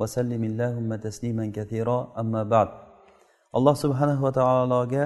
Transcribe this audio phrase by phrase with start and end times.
[0.00, 2.68] vasallim illahumma tasliman kathiro amma ba'd
[3.56, 5.04] alloh subhanahu va taologa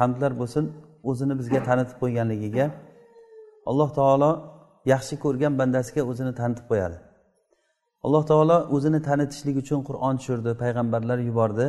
[0.00, 0.64] hamdlar bo'lsin.
[1.10, 2.66] O'zini bizga tanitib qo'yganligiga.
[3.70, 4.30] Alloh taolo
[4.92, 6.96] yaxshi ko'rgan bandasiga o'zini tanitib qo'yadi.
[8.06, 11.66] Alloh taolo o'zini tanitishlik uchun qur'on tushirdi payg'ambarlar yubordi.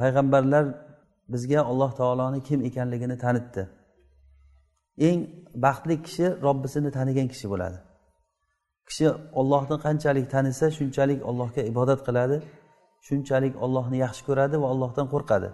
[0.00, 0.64] Payg'ambarlar
[1.32, 3.62] bizga alloh taoloni kim ekanligini tanitdi.
[5.08, 5.20] Eng
[5.64, 7.78] baxtli kishi robbisini tanigan kishi bo'ladi.
[8.88, 9.06] Kishi
[9.40, 12.36] ollohni qanchalik tanisa shunchalik allohga ibodat qiladi
[13.08, 15.48] shunchalik ollohni yaxshi ko'radi va allohdan qo'rqadi.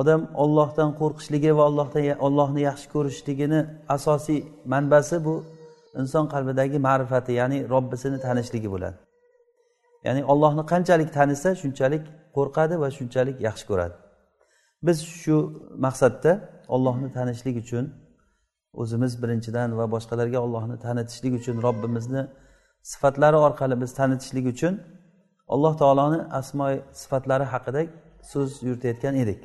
[0.00, 3.60] Odam ollohdan qo'rqishligi va allohdan ollohni yaxshi ko'rishligini
[3.96, 4.40] asosiy
[4.72, 5.34] manbasi bu
[6.00, 8.98] inson qalbidagi ma'rifati ya'ni robbisini tanishligi bo'ladi.
[10.06, 12.04] Ya'ni ollohni qanchalik tanisa shunchalik
[12.36, 13.94] qo'rqadi va shunchalik yaxshi ko'radi.
[14.86, 15.36] Biz shu
[15.86, 16.32] maqsadda
[16.74, 17.84] ollohni tanishlik uchun
[18.82, 22.22] o'zimiz birinchidan va boshqalarga ollohni tanitishlik uchun robbimizni
[22.92, 24.74] sifatlari orqali biz tanitishlik uchun
[25.54, 27.80] alloh taoloni asmoy sifatlari haqida
[28.32, 29.40] so'z yuritayotgan edik.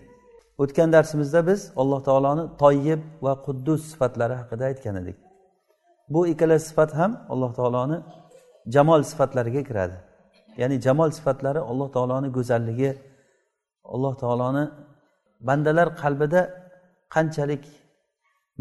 [0.61, 5.17] O'tgan darsimizda biz alloh taoloni toyib va quddus sifatlari haqida aytgan edik.
[6.13, 7.97] Bu ikkala sifat ham alloh taoloni
[8.75, 9.97] jamol sifatlariga kiradi.
[10.61, 12.91] Ya'ni jamol sifatlari alloh taoloni go'zalligi
[13.93, 14.65] alloh taoloni
[15.47, 16.41] bandalar qalbida
[17.15, 17.63] qanchalik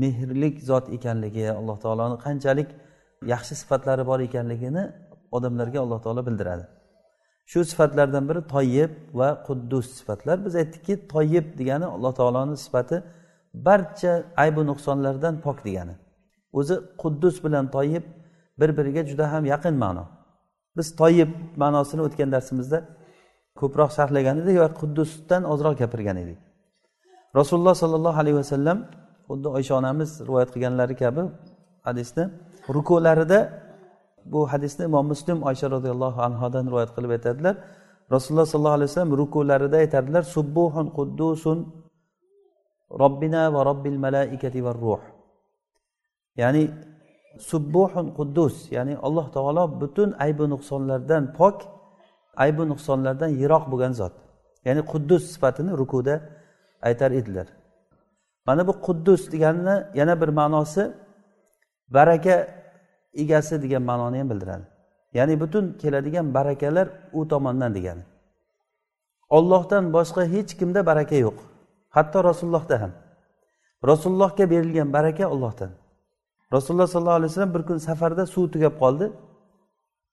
[0.03, 2.69] mehrlik zot ekanligi alloh taoloni qanchalik
[3.33, 4.85] yaxshi sifatlari bor ekanligini
[5.37, 6.65] odamlarga alloh taolo bildiradi.
[7.51, 10.37] Shu sifatlardan biri toyib va quddus sifatlar.
[10.47, 12.97] Biz aytdikki toyib degani alloh taoloni sifati
[13.67, 15.95] barcha aybu nuqsonlardan pok degani.
[16.59, 18.05] O'zi quddus bilan toyib
[18.61, 20.05] bir biriga juda ham yaqin ma'no.
[20.77, 21.31] Biz toyib
[21.63, 22.79] ma'nosini o'tgan darsimizda
[23.61, 26.39] ko'proq sharhlagan edik va quddusdan ozroq gapirgan edik.
[27.39, 28.79] Rasululloh sollallohu alayhi vasallam
[29.29, 31.23] xuddi oysha onamiz rivoyat qilganlari kabi
[31.87, 32.25] hadisni
[32.77, 33.39] rukularida
[34.33, 37.55] bu hadisni imom muslim oysha roziyallohu anhodan rivoyat qilib aytadilar.
[38.15, 41.59] Rasululloh sollallohu alayhi vasallam rukularida aytadilar subbuhun quddusun
[43.03, 45.03] robbina va robbil malaikati va ruh.
[46.41, 46.65] Ya'ni
[47.51, 51.57] subbuhun quddus ya'ni alloh taolo butun aybi nuqsonlardan pok
[52.45, 54.15] aybi nuqsonlardan yiroq bo'lgan zot.
[54.67, 56.15] Ya'ni quddus sifatini rukuda
[56.89, 57.47] aytar edilar.
[58.49, 60.83] Mana bu quddus deganini yana bir ma'nosi
[61.97, 62.35] baraka
[63.23, 64.67] egasi degan ma'noni ham bildiradi.
[65.19, 66.87] Ya'ni butun keladigan barakalar
[67.19, 68.05] u tomondan degani.
[69.37, 71.39] Ollohdan boshqa hech kimda baraka yo'q.
[71.97, 72.93] Hatto rasulullohda ham.
[73.91, 75.71] Rasulullohga berilgan baraka ollohdan
[76.55, 79.07] rasululloh sollallohu alayhi vasallam bir kun safarda suv tugab qoldi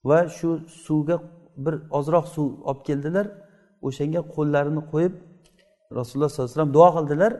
[0.09, 0.49] va shu
[0.85, 1.17] suvga
[1.65, 3.25] bir ozroq suv olib keldilar.
[3.87, 5.13] O'shanga qo'llarini qo'yib
[5.97, 7.31] rasululloh sollallohu alayhi vasallam duo qildilar.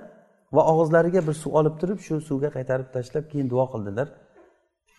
[0.53, 4.07] Va og'izlariga bir suv olib turib shu suvga qaytarib tashlab keyin duo qildilar.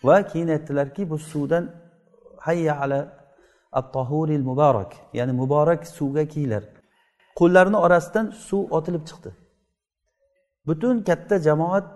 [0.04, 1.64] Va keyin aytdilarki bu suvdan
[2.46, 3.00] hayya ala
[3.72, 6.64] at tahuril muborak ya'ni muborak suvga kiyinglar.
[7.38, 9.30] Qo'llarini orasidan suv otilib chiqdi.
[10.66, 11.86] Butun katta jamoat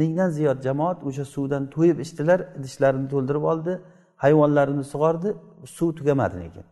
[0.00, 3.72] mingdan ziyod jamoat o'sha suvdan to'yib ichdilar idishlarini to'ldirib oldi
[4.24, 5.30] hayvonlarini sug'ordi
[5.76, 6.64] suv tugamadi lekin.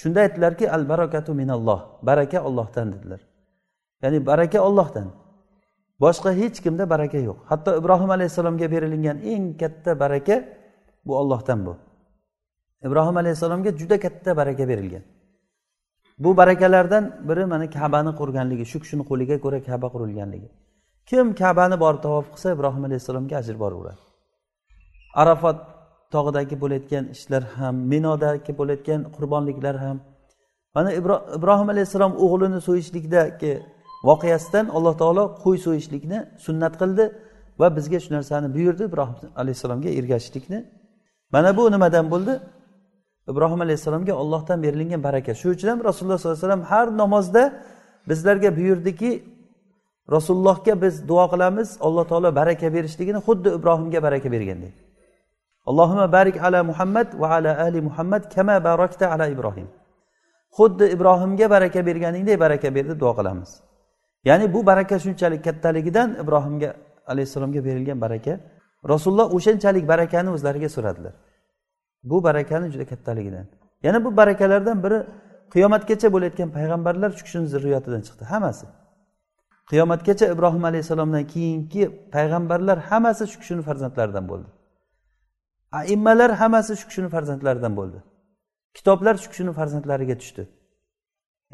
[0.00, 3.20] Shunda aytdilarki al barakatu minalloh baraka ollohdan dedilar.
[4.02, 5.08] Ya'ni baraka ollohdan
[6.04, 7.38] boshqa hech kimda baraka yo'q.
[7.50, 10.36] Hatto ibrohim alayhissalomga berilgan eng katta baraka
[11.06, 11.74] bu ollohdan bu.
[12.86, 15.04] Ibrohim alayhissalomga juda katta baraka berilgan.
[16.18, 20.48] Bu barakalardan biri mana kabani qurganligi shu kishini qo'liga ko'ra kaba qurilganligi.
[21.10, 24.02] Kim kabani borib tavof qilsa ibrohim alayhissalomga ajr boraveradi
[25.22, 25.58] arafat
[26.14, 29.96] tog'idagi bo'layotgan ishlar ham minodagi bo'layotgan qurbonliklar ham.
[30.74, 30.90] Mana
[31.38, 33.52] ibrohim alayhissalom o'g'lini so'yishlikdagi
[34.08, 37.04] voqeasidan alloh taolo qo'y so'yishlikni sunnat qildi
[37.60, 38.82] va bizga shu narsani buyurdi.
[38.90, 40.58] Ibrohim alayhissalomga ergashishlikni.
[41.34, 42.34] Mana bu nimadan bo'ldi?
[43.32, 45.30] Ibrohim alayhissalomga ollohdan berilgan baraka.
[45.40, 47.42] Shuning uchun ham rasululloh sollallohu alayhi vasallam har namozda
[48.10, 49.10] bizlarga buyurdiki
[50.14, 54.74] rasulullohga biz duo qilamiz alloh taolo baraka berishligini xuddi ibrohimga baraka bergandek.
[55.70, 59.68] Allohima barik ala muhammad va ala ali muhammad kama barakta ala ibrohim.
[60.56, 63.50] Xuddi ibrohimga baraka berganingdek baraka ber deb duo qilamiz.
[64.24, 66.76] Ya'ni bu baraka shunchalik kattaligidan ibrohimga
[67.06, 68.40] alayhissalomga berilgan baraka.
[68.88, 71.14] Rasululloh o'shanchalik barakani o'zlariga so'radilar.
[72.04, 73.46] Bu barakani juda kattaligidan.
[73.82, 74.98] Yana bu barakalardan biri
[75.52, 78.24] qiyomatgacha bo'layotgan payg'ambarlar shu kishini zurriyatidan chiqdi.
[78.32, 78.66] Hammasi.
[79.70, 84.48] Qiyomatgacha ibrohim alayhissalomdan keyingi payg'ambarlar hammasi shu kishini farzandlaridan bo'ldi.
[85.72, 87.98] Aimmalar hammasi shu kishini farzandlaridan bo'ldi.
[88.76, 90.42] Kitoblar shu kishini farzandlariga tushdi.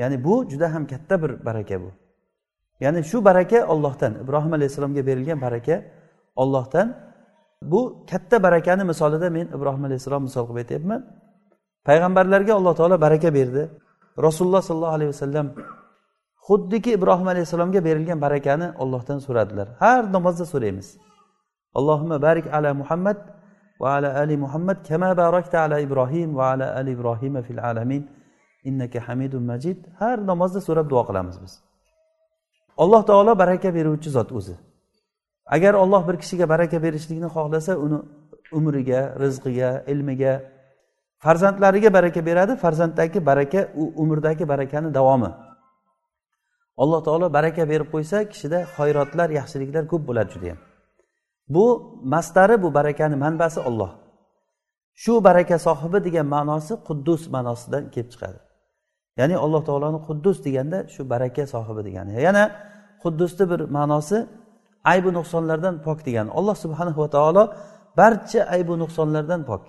[0.00, 1.90] Ya'ni bu juda ham katta bir baraka bu.
[2.80, 5.76] Ya'ni shu baraka ollohdan ibrohim alayhissalomga berilgan baraka
[6.42, 6.88] ollohdan
[7.62, 11.00] bu katta barakani misolida men ibrohim alayhissalom misol qilib aytyapman.
[11.88, 13.62] Payg'ambarlarga alloh taolo baraka berdi.
[14.26, 15.46] Rasululloh sollallohu alayhi vasallam
[16.48, 19.68] xuddiki ibrohim alayhissalomga berilgan barakani ollohdan so'radilar.
[19.82, 20.88] Har namozda so'raymiz.
[21.78, 23.18] Allohimma barik ala muhammad
[23.80, 28.02] va ala ali muhammad kama barakta ala ibrohim va ala ali ibrohima fil alamin.
[28.68, 29.78] Innaka hamidun majid.
[30.00, 31.52] Har namozda so'rab duo qilamiz biz.
[32.82, 34.54] Alloh taolo baraka beruvchi zot o'zi.
[35.54, 37.98] Agar olloh bir kishiga baraka berishlikni xohlasa uni
[38.58, 40.32] umriga rizqiga ilmiga
[41.24, 45.30] farzandlariga baraka beradi farzanddagi baraka u umrdagi barakani davomi.
[46.82, 50.58] Alloh taolo baraka berib qo'ysa kishida xayrotlar yaxshiliklar ko'p bo'ladi judayam.
[51.54, 51.64] Bu
[52.12, 53.90] mastari bu barakani manbasi olloh
[55.02, 58.38] shu baraka sohibi degan ma'nosi quddus ma'nosidan kelib chiqadi.
[59.18, 62.12] Ya'ni alloh taoloni quddus deganda shu baraka sohibi degani.
[62.26, 62.44] Yana
[63.02, 64.18] quddusni bir ma'nosi
[64.92, 66.30] aybi nuqsonlardan pok degani.
[66.38, 67.42] Alloh subhanahu va taolo
[67.98, 69.62] barcha aybu nuqsonlardan pok.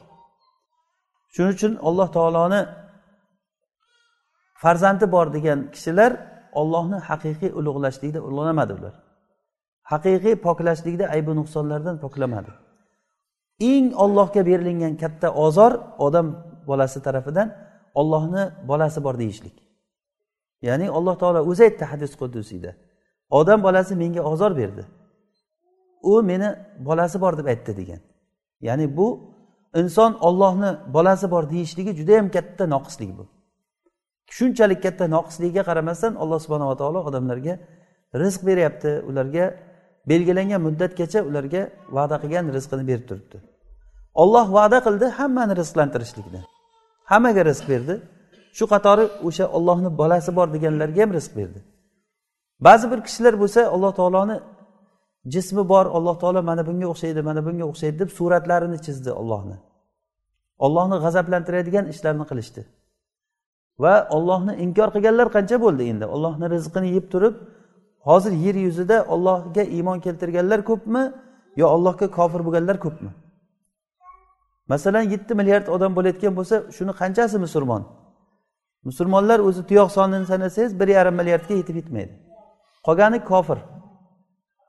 [1.34, 2.62] Shuning uchun alloh taoloni
[4.62, 6.12] farzandi bor degan kishilar
[6.62, 8.94] ollohni haqiqiy ulug'lashlikda ulug'lamadi ular.
[9.92, 12.51] Haqiqiy poklashlikda aybi nuqsonlardan poklamadi.
[13.72, 15.72] Eng ollohga berilingan katta ozor
[16.06, 16.28] odam
[16.69, 17.48] bolasi tarafidan
[18.00, 19.56] ollohni bolasi bor deyishlik.
[20.68, 22.72] Ya'ni alloh taolo o'zi aytdi hadis qudusiyda
[23.40, 24.84] odam bolasi menga ozor berdi.
[26.12, 26.50] U meni
[26.88, 28.01] bolasi bor deb aytdi degan.
[28.68, 29.07] Ya'ni bu
[29.81, 33.24] inson ollohni bolasi bor deyishligi judayam katta noqislik bu.
[34.36, 37.54] Shunchalik katta noqisligiga qaramasdan alloh subhanava taolo odamlarga
[38.22, 39.46] rizq beryapti ularga
[40.12, 41.62] belgilangan muddatgacha ularga
[41.98, 43.38] va'da qilgan rizqini berib turibdi.
[44.22, 46.42] Olloh va'da qildi hammani rizqlantirishlikni.
[47.11, 47.95] Hammaga rizq berdi.
[48.57, 51.59] Shu qatori o'sha ollohni bolasi bor deganlarga ham rizq berdi.
[52.67, 54.38] Ba'zi bir kishilar bo'lsa alloh taoloni
[55.33, 59.57] jismi bor alloh taolo mana bunga o'xshaydi mana bunga o'xshaydi deb suratlarini chizdi ollohni
[60.65, 62.61] ollohni g'azablantiradigan ishlarni qilishdi.
[63.83, 66.05] Va ollohni inkor qilganlar qancha bo'ldi endi?
[66.15, 67.35] Ollohni rizqini yeb turib
[68.07, 71.03] hozir yer yuzida ollohga iymon keltirganlar ko'pmi
[71.62, 73.09] yo allohga kofir bo'lganlar ko'pmi?
[74.71, 77.83] Masalan yetti milliard odam bo'layotgan bo'lsa shuni qanchasi musulmon?
[78.88, 82.13] Musulmonlar o'zi tuyoq sonini sanasangiz bir yarim milliardga yetib yetmaydi.
[82.88, 83.60] Qolgani kofir.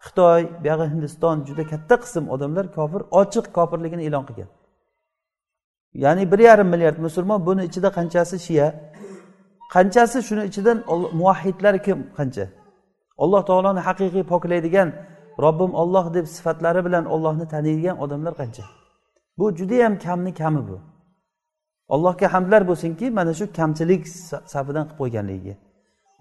[0.04, 4.50] Xitoy buyog'i hindiston juda katta qism odamlar kofir ochiq kofirligini e'lon qilgan.
[6.02, 8.66] Ya'ni bir yarim milliard musulmon buni ichida qanchasi shiya
[9.74, 10.78] qanchasi shuni ichidan
[11.20, 12.44] muvahhidlar kim qancha?
[13.22, 14.88] Alloh taoloni haqiqiy poklaydigan
[15.44, 18.64] robbim olloh deb sifatlari bilan ollohni taniydigan odamlar qancha?
[19.40, 20.76] Bu judayam kamni kami bu.
[21.94, 24.02] Allohga hamdlar bo'lsinki mana shu kamchilik
[24.54, 25.54] safidan qilib qo'yganligiga.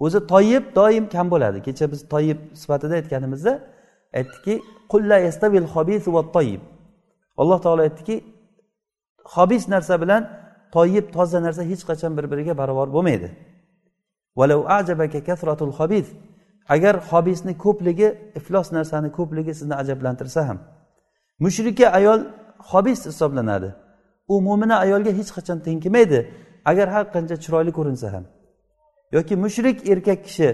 [0.06, 1.58] O'zi toyib doim kam bo'ladi.
[1.68, 3.54] Kecha biz toyib sifatida aytganimizda
[4.20, 4.54] aytdiki
[7.42, 8.16] alloh taolo aytdiki
[9.36, 10.22] hobis narsa bilan
[10.76, 13.30] toyib toza narsa hech qachon bir biriga barobar bo'lmaydi.
[16.76, 18.08] Agar hobisni ko'pligi
[18.40, 20.58] iflos narsani ko'pligi sizni ajablantirsa ham.
[21.44, 22.20] Mushrika ayol
[22.60, 23.76] hobis hisoblanadi.
[24.28, 26.20] U mo'mina ayolga hech qachon teng kelmaydi
[26.66, 28.26] agar har qancha chiroyli ko'rinsa ham.
[29.12, 30.50] Yoki mushrik erkak kishi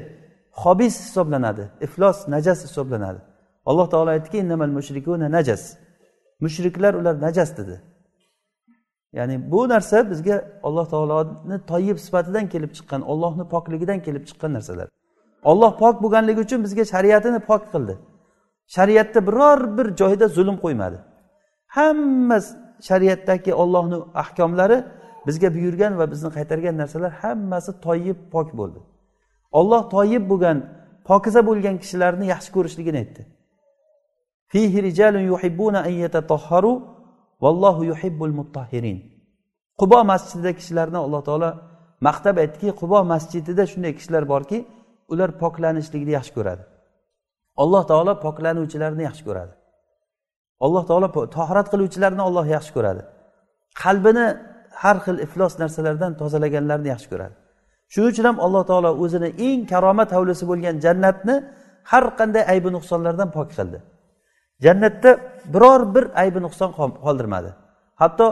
[0.52, 3.20] hobis hisoblanadi iflos najas hisoblanadi.
[3.66, 4.50] Alloh taolo aytdiki
[5.38, 5.78] najas.
[6.40, 7.82] Mushriklar ular najas dedi.
[9.14, 14.88] Ya'ni bu narsa bizga alloh taoloni toyib sifatidan kelib chiqqan ollohni pokligidan kelib chiqqan narsalar.
[15.44, 17.96] Olloh pok bo'lganligi uchun bizga shariatini pok qildi.
[18.76, 20.98] Shariatda biror bir joyda zulm qo'ymadi.
[21.76, 22.38] Hamma
[22.88, 24.78] shariatdagi ollohni ahkomlari
[25.28, 28.80] bizga buyurgan va bizni qaytargan narsalar hammasi toyib pok bo'ldi.
[29.60, 30.58] Olloh toyib bo'lgan
[31.10, 33.22] pokiza bo'lgan kishilarni yaxshi ko'rishligini aytdi.
[34.52, 36.74] Fihi rijalun yuhibbuna an yatatahharu
[37.44, 38.98] vallohu yuhibbul muttahirin
[39.82, 41.50] qubo masjidida kishilarni alloh taolo
[42.08, 44.58] maqtab aytdiki qubo masjidida shunday kishilar borki
[45.14, 46.64] ular poklanishlikni yaxshi ko'radi.
[47.64, 49.54] Alloh taolo poklanuvchilarni yaxshi ko'radi.
[50.66, 51.08] Alloh taolo
[51.38, 53.02] tohirat qiluvchilarni olloh yaxshi ko'radi.
[53.82, 54.28] Qalbini
[54.82, 57.36] har xil iflos narsalardan tozalaganlarni yaxshi ko'radi.
[57.94, 61.36] Shuning uchun ham alloh taolo o'zini eng karomat hovlisi bo'lgan jannatni
[61.92, 63.80] har qanday aybi nuqsonlardan pok qildi.
[64.66, 65.12] Jannatda
[65.54, 66.70] biror bir aybi nuqson
[67.06, 67.50] qoldirmadi.
[68.02, 68.28] Hatto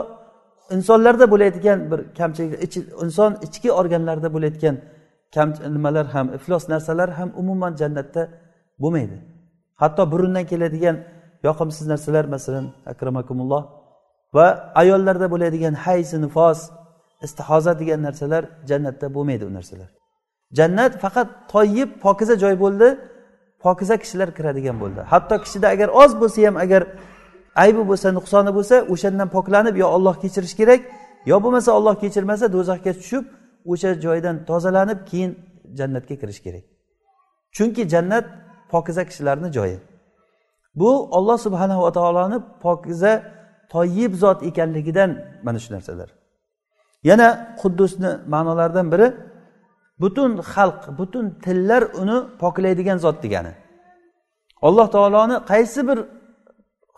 [0.76, 2.52] insonlarda bo'layotgan bir kamchilik
[3.04, 4.76] inson ichki organlarida bo'layotgan
[5.34, 8.22] kam nimalar ham iflos narsalar ham umuman jannatda
[8.82, 9.16] bo'lmaydi.
[9.82, 10.96] Hatto burundan keladigan
[11.46, 13.62] yoqimsiz narsalar masalan akramakumulloh.
[14.36, 14.46] Va
[14.82, 16.60] ayollarda bo'ladigan hayz nifos
[17.26, 19.90] istihoza degan narsalar jannatda bo'lmaydi u narsalar.
[20.58, 22.88] Jannat faqat toyib pokiza joy bo'ldi
[23.64, 25.00] pokiza kishilar kiradigan bo'ldi.
[25.12, 26.82] Hatto kishida agar oz bo'lsa ham agar
[27.64, 30.80] aybi bo'lsa nuqsoni bo'lsa o'shandan poklanib yo olloh kechirish kerak
[31.30, 33.24] yo bo'lmasa olloh kechirmasa do'zaxga tushib
[33.72, 35.30] o'sha joydan tozalanib keyin
[35.78, 36.64] jannatga kirish kerak.
[37.56, 38.26] Chunki jannat
[38.72, 39.78] pokiza kishilarni joyi.
[40.80, 43.12] Bu olloh subhanahu va taoloni pokiza
[43.72, 45.10] toyib zot ekanligidan
[45.46, 46.08] mana shu narsalar.
[47.10, 47.28] Yana
[47.60, 49.08] quddusni ma'nolaridan biri
[50.02, 53.52] butun xalq butun tillar uni poklaydigan zot degani.
[54.66, 55.98] Alloh taoloni qaysi bir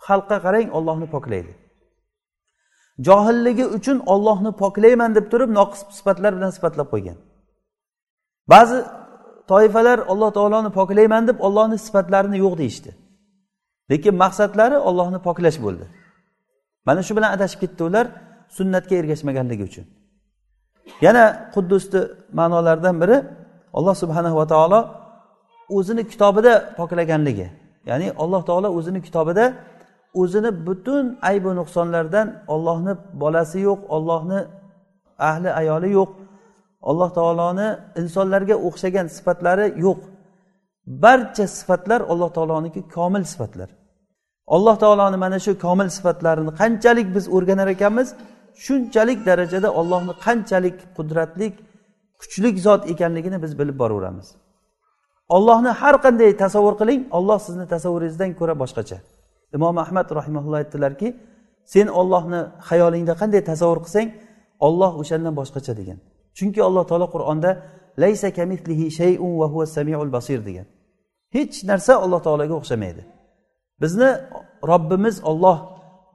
[0.07, 1.53] xalqqa qarang ollohni poklaydi.
[3.07, 7.17] Johilligi uchun ollohni poklayman deb turib noqis sifatlar bilan sifatlab qo'ygan.
[8.53, 8.77] Ba'zi
[9.51, 12.91] toifalar alloh taoloni poklayman deb ollohni sifatlarini yo'q deyishdi.
[13.91, 15.85] Lekin maqsadlari ollohni poklash bo'ldi.
[16.87, 18.05] Mana shu bilan adashib ketdi ular
[18.57, 19.85] sunnatga ergashmaganligi uchun.
[21.05, 21.23] Yana
[21.55, 22.01] quddusni
[22.39, 23.17] ma'nolaridan biri
[23.77, 24.79] alloh subhanahu va taolo
[25.77, 27.47] o'zini kitobida poklaganligi.
[27.89, 29.45] Ya'ni alloh taolo o'zini kitobida
[30.21, 34.39] o'zini butun aybu nuqsonlardan ollohni bolasi yo'q ollohni
[35.29, 36.11] ahli ayoli yo'q
[36.89, 37.67] alloh taoloni
[38.01, 39.99] insonlarga o'xshagan sifatlari yo'q.
[40.87, 43.69] Barcha sifatlar alloh taoloniki komil sifatlar.
[44.47, 48.07] Alloh taoloni mana shu komil sifatlarini qanchalik biz o'rganar ekanmiz?
[48.65, 51.47] Shunchalik darajada ollohni qanchalik qudratli
[52.21, 54.27] kuchli zot ekanligini biz bilib boraveramiz.
[55.35, 58.97] Ollohni har qanday tasavvur qiling olloh sizni tasavvuringizdan ko'ra boshqacha.
[59.57, 61.07] Imom ahmad rahimaulloh aytdilarki
[61.73, 64.09] sen ollohni xayolingda qanday tasavvur qilsang
[64.67, 65.97] olloh o'shandan boshqacha degan.
[66.37, 67.51] Chunki alloh taolo qur'onda
[68.03, 70.67] laysa kamithlihi shayun va huva samiul basir degan.
[71.37, 73.01] Hech narsa alloh taologa o'xshamaydi.
[73.81, 74.09] Bizni
[74.71, 75.57] robbimiz olloh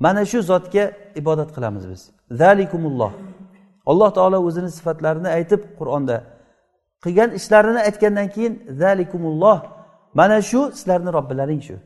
[0.05, 0.85] mana shu zotga
[1.21, 2.01] ibodat qilamiz biz.
[2.41, 3.13] Zalikumulloh.
[3.91, 6.17] Alloh taolo o'zini sifatlarini aytib qur'onda
[7.05, 9.59] qilgan ishlarini aytgandan keyin zalikumulloh
[10.19, 11.77] mana shu sizlarni robbilaring shu.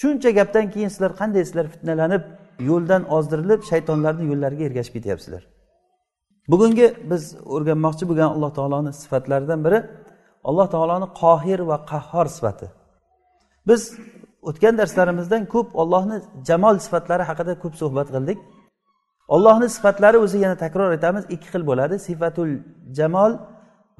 [0.00, 2.22] Shuncha gapdan keyin sizlar qanday sizlar fitnalanib
[2.70, 5.42] yo'ldan ozdirilib shaytonlarni yo'llariga ergashib ketyapsizlar.
[6.52, 7.22] Bugungi biz
[7.54, 9.78] o'rganmoqchi bo'lgan alloh taoloni sifatlaridan biri
[10.48, 12.66] alloh taoloni qohir va qahhor sifati.
[13.68, 13.82] Biz
[14.48, 16.16] o'tgan darslarimizdan ko'p ollohni
[16.48, 18.38] jamol sifatlari haqida ko'p suhbat qildik.
[19.34, 21.94] Ollohni sifatlari o'zi yana takror aytamiz ikki xil bo'ladi.
[22.08, 22.52] Sifatul
[22.98, 23.32] jamol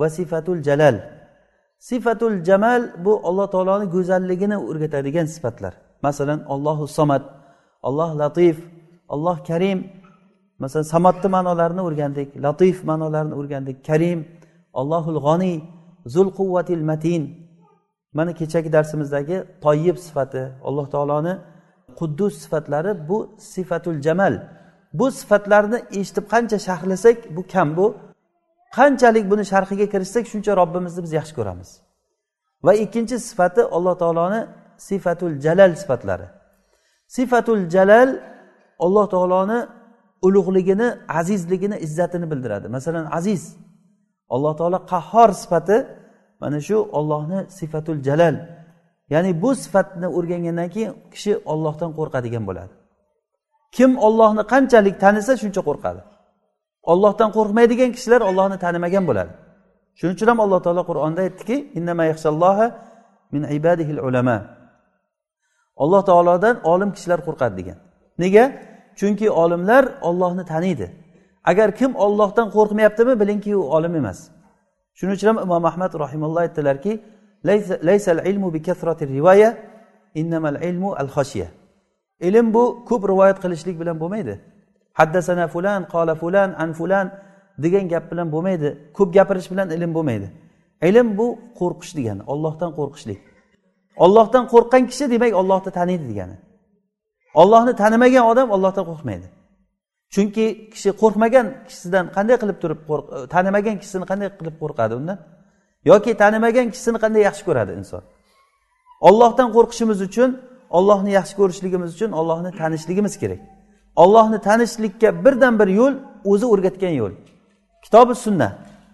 [0.01, 0.97] va sifatul jalal.
[1.89, 5.73] Sifatul jamal bu alloh taoloni go'zalligini o'rgatadigan sifatlar.
[6.07, 7.23] Masalan ollohu somad
[7.89, 8.57] alloh latif
[9.15, 9.79] alloh karim.
[10.63, 14.19] Masalan samatni ma'nolarini o'rgandik latif ma'nolarini o'rgandik karim
[14.81, 15.57] ollohul g'oniy
[16.07, 17.23] zul quvvatil matin.
[18.13, 21.35] Mana kechagi darsimizdagi toyib sifati alloh taoloni
[21.99, 24.35] quddus sifatlari bu sifatul jamal.
[24.93, 27.97] Bu sifatlarni eshitib qancha sharhlasak bu kam bu.
[28.77, 31.71] Qanchalik buni sharhiga kirishsak shuncha robbimizni biz yaxshi ko'ramiz.
[32.67, 34.41] Va ikkinchi sifati alloh taoloni
[34.89, 36.27] sifatul jalal sifatlari.
[37.07, 38.11] Sifatul jalal
[38.79, 39.59] alloh taoloni
[40.23, 42.69] ulug'ligini azizligini izzatini bildiradi.
[42.69, 43.57] Masalan aziz.
[44.35, 45.77] Alloh taolo qahhor sifati
[46.43, 48.37] mana shu ollohni sifatul jalal.
[49.13, 52.73] Ya'ni bu sifatni o'rgangandan keyin kishi ollohdan qo'rqadigan bo'ladi.
[53.77, 56.01] Kim ollohni qanchalik tanisa shuncha qo'rqadi.
[56.93, 59.33] Ollohdan qo'rqmaydigan kishilar ollohni tanimagan bo'ladi.
[59.99, 61.57] Shuning uchun ham alloh taolo qur'onda aytdiki
[63.35, 64.37] min ibadihil ulama
[65.83, 67.79] alloh taolodan olim kishilar qo'rqadi degan.
[68.23, 68.45] Nega?
[68.99, 70.87] Chunki olimlar ollohni taniydi.
[71.51, 74.19] Agar kim ollohdan qo'rqmayaptimi bilingki u olim emas.
[74.99, 76.93] Shuning uchun ham imom ahmad rahimulloh aytdilarki
[77.89, 78.61] laysal ilmu bi
[79.17, 79.51] rivoya
[80.15, 81.49] innamal ilmu al xoshiya
[82.29, 84.35] ilm bu ko'p rivoyat qilishlik bilan bo'lmaydi.
[84.99, 87.07] Haddasana fulan qola fulan an fulan
[87.65, 88.69] degan gap bilan bo'lmaydi.
[88.97, 90.29] Ko'p gapirish bilan ilm bo'lmaydi.
[90.89, 91.27] Ilm bu
[91.61, 93.21] qo'rqish degani ollohdan qo'rqishlik.
[94.05, 96.37] Ollohdan qo'rqqan kishi demak ollohni taniydi degani.
[97.43, 99.27] Ollohni tanimagan odam ollohdan qo'rqmaydi.
[100.15, 102.89] Chunki kishi qo'rqmagan kishisidan qanday qilib turib e,
[103.35, 105.19] tanimagan kishisini qanday qilib qo'rqadi undan
[105.91, 108.03] yoki tanimagan kishisini qanday yaxshi ko'radi inson?
[109.09, 110.31] Ollohdan qo'rqishimiz uchun
[110.79, 113.41] ollohni yaxshi ko'rishligimiz uchun ollohni tanishligimiz kerak.
[114.03, 115.95] Ollohni tanishlikka birdan bir yo'l
[116.33, 117.15] o'zi o'rgatgan yo'l.
[117.85, 118.49] Kitobi sunna.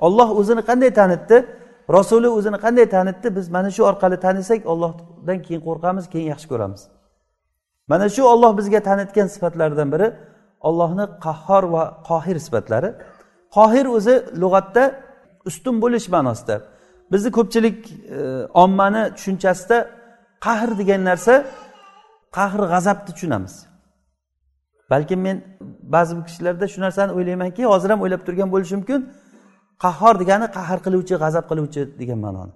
[0.06, 1.36] Olloh o'zini qanday tanitdi?
[1.96, 3.28] Rasuli o'zini qanday tanitdi?
[3.36, 6.82] Biz mana shu orqali tanisak ollohdan keyin qo'rqamiz keyin yaxshi ko'ramiz.
[7.90, 10.06] Mana shu olloh bizga tanitgan sifatlardan biri
[10.68, 12.90] ollohni qahhor va qohir sifatlari.
[13.56, 14.84] Qohir o'zi lug'atda
[15.48, 16.56] ustun bo'lish ma'nosida.
[17.12, 18.18] Bizni ko'pchilik e,
[18.62, 19.78] ommani tushunchasida
[20.46, 21.34] qahr degan narsa
[22.36, 23.54] qahr g'azabni tushunamiz.
[24.90, 25.36] Balkim men
[25.94, 29.00] ba'zi kishilarda shu narsani o'ylaymanki hozir ham o'ylab turgan bo'lishi mumkin.
[29.84, 32.52] Qahhor degani qahr qiluvchi g'azab qiluvchi degan ma'noni.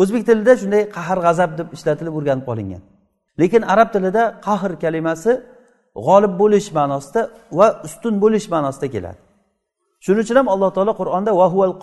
[0.00, 2.82] O'zbek tilida shunday qahr g'azab deb ishlatilib o'rganib qolingan
[3.40, 5.32] lekin arab tilida qahr kalimasi
[6.06, 7.20] g'olib bo'lish ma'nosida
[7.58, 9.20] va ustun bo'lish ma'nosida keladi.
[10.04, 11.30] Shuning uchun ham alloh taolo qur'onda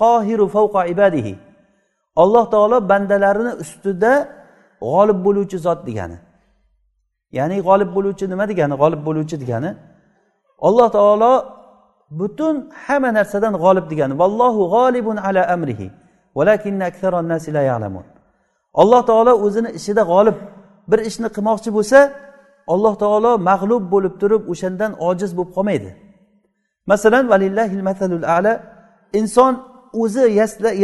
[0.04, 1.34] qohiru fawqa ibadihi.
[2.24, 4.14] Alloh taolo bandalarini ustida
[4.92, 6.18] g'olib bo'luvchi zot degani.
[7.38, 8.74] Ya'ni g'olib bo'luvchi nima degani?
[8.82, 9.72] G'olib bo'luvchi degani
[10.68, 11.34] alloh taolo
[12.20, 15.88] butun hamma narsadan g'olib degani vallohu g'olibun ala amrihi
[18.82, 20.38] alloh taolo o'zini ishida g'olib
[20.92, 22.00] bir ishni qilmoqchi bo'lsa
[22.74, 25.90] alloh taolo mag'lub bo'lib turib o'shandan ojiz bo'lib qolmaydi.
[26.92, 28.54] Masalan valillahil masalul ala
[29.20, 29.54] inson
[30.04, 30.24] o'zi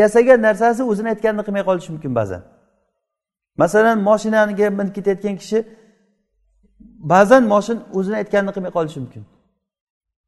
[0.01, 2.42] yasagan narsasi o'zini aytganini qilmay qolishi mumkin ba'zan.
[3.62, 5.60] Masalan moshinaga minib ketayotgan kishi
[7.13, 9.24] ba'zan moshin o'zini aytganini qilmay qolishi mumkin.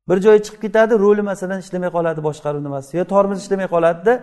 [0.09, 4.13] Bir joyga chiqib ketadi ruli masalan ishlamay qoladi boshqaruv nimasi yo tormoz ishlamay qoladida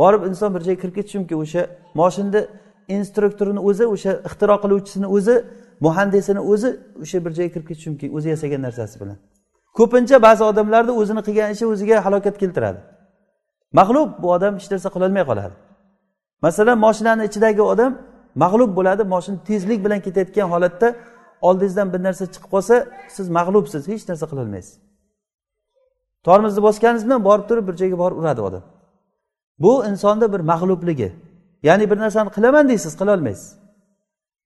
[0.00, 1.36] borib inson bir joyga kirib ketishi mumkin.
[1.44, 1.62] O'sha
[2.00, 2.40] moshinni
[2.96, 5.34] instruktorini o'zi o'sha ixtiro qiluvchisini o'zi
[5.84, 6.70] muhandisini o'zi
[7.02, 9.18] o'sha bir joyga kirib ketishi mumkin o'zi yasagan narsasi bilan.
[9.78, 12.80] Ko'pincha ba'zi odamlarni o'zini qilgan ishi o'ziga halokat keltiradi.
[13.78, 15.54] Mag'lub bu odam hech narsa qilolmay qoladi.
[16.44, 17.92] Masalan moshinani ichidagi odam
[18.42, 20.88] mag'lub bo'ladi moshina tezlik bilan ketayotgan holatda
[21.48, 22.74] oldingizdan bir narsa chiqib qolsa
[23.16, 24.74] siz mag'lubsiz hech narsa qilolmaysiz.
[26.26, 28.64] Tormozni bosganingiz bilan borib turib bir joyga borib uradi odam.
[29.58, 31.10] Bu insonni bir mag'lubligi
[31.68, 33.48] ya'ni bir narsani qilaman deysiz qilolmaysiz.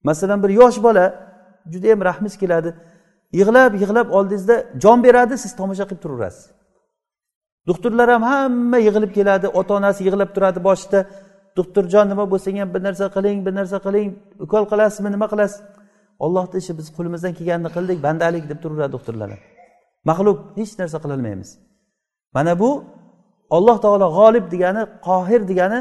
[0.03, 1.26] Masalan bir yosh bola
[1.73, 2.69] judayam rahmingiz keladi.
[3.39, 6.43] Yig'lab yig'lab oldingizda jon beradi siz tomosha qilib turaverasiz.
[7.69, 10.99] Doktorlar ham hamma yig'ilib keladi ota onasi yig'lab turadi boshida.
[11.57, 14.09] Doktorjon nima bo'lsang ham bir narsa qiling bir narsa qiling
[14.45, 15.59] ukol qilasizmi nima qilasiz?
[16.25, 19.41] Ollohni ishi biz qo'limizdan kelganini qildik bandalik deb turaveradi doktorlar ham.
[20.09, 21.49] Mag'lub hech narsa qilolmaymiz
[22.35, 22.69] mana bu
[23.55, 25.79] olloh taolo g'olib degani qohir degani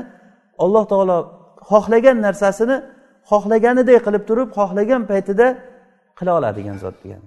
[0.65, 1.19] alloh taolo
[1.71, 2.77] xohlagan narsasini
[3.31, 5.47] xohlaganiday qilib turib xohlagan paytida
[6.19, 7.27] qila oladigan zot degani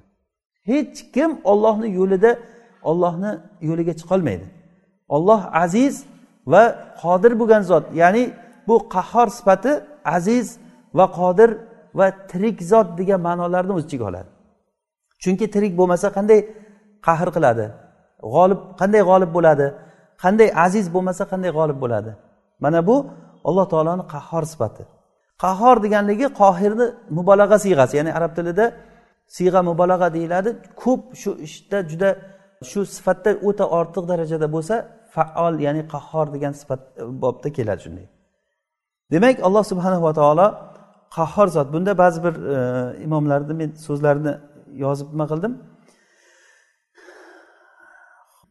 [0.69, 2.32] hech kim ollohni yo'lida
[2.89, 3.32] ollohni
[3.69, 4.47] yo'liga chiqolmaydi
[5.15, 5.95] olloh aziz
[6.52, 6.63] va
[7.02, 8.23] qodir bo'lgan zot ya'ni
[8.67, 9.71] bu qahhor sifati
[10.17, 10.47] aziz
[10.97, 11.49] va qodir
[11.99, 14.30] va tirik zot degan ma'nolarni o'z ichiga oladi.
[15.23, 16.39] Chunki tirik bo'lmasa qanday
[17.08, 17.65] qahr qiladi?
[18.34, 19.67] G'olib qanday g'olib bo'ladi?
[20.23, 22.12] Qanday aziz bo'lmasa qanday g'olib bo'ladi?
[22.63, 22.95] Mana bu
[23.47, 24.84] alloh taoloni qahhor sifati.
[25.43, 28.65] Qahhor deganligi qohirni mubolag'a siyg'asi ya'ni arab tilida
[29.38, 30.49] siyg'a mubolag'a deyiladi.
[30.84, 32.10] Ko'p shu ishda juda
[32.69, 34.75] shu sifatda o'ta ortiq darajada bo'lsa
[35.15, 38.08] faol ya'ni qahhor degan sifat e, bobda keladi shunday.
[39.13, 40.47] Demak alloh subhanava taolo
[41.17, 41.67] qahhor zot.
[41.73, 42.58] Bunda ba'zi bir e,
[43.06, 44.34] imomlarni men so'zlarini
[44.84, 45.54] yozib nima qildim?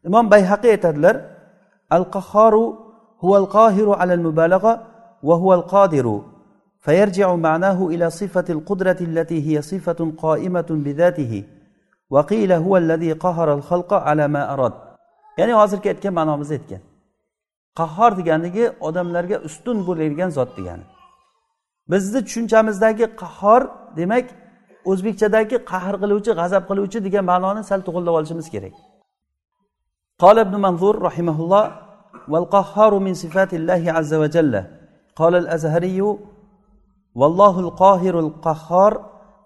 [0.08, 1.16] Imom bayhaqiy aytadilar
[1.96, 2.64] al qahhoru
[3.22, 4.72] huval qohiru alal mubalag'a
[5.28, 6.16] va huval qodiru
[6.79, 11.43] فيرجع معناه إلى صفة القدرة التي هي صفة قائمة بذاته
[12.09, 14.73] وقيل هو الذي قهر الخلق على ما أراد
[15.37, 16.81] ya'ni hozirgi aytgan ma'nomizni aytgan
[17.79, 20.85] qahhor deganligi odamlarga ustun bo'ladigan zot degani
[21.91, 23.61] bizni tushunchamizdagi qahhor
[23.99, 24.25] demak
[24.91, 28.75] o'zbekchadagi qahr qiluvchi g'azab qiluvchi degan ma'noni sal to'g'irlab olishimiz kerak
[30.23, 31.65] قال ابن منظور رحمه الله
[32.31, 34.53] والقهار من صفات الله عز وجل
[35.19, 35.99] قال الأزهري
[37.20, 38.92] vallohul qohirul qahhor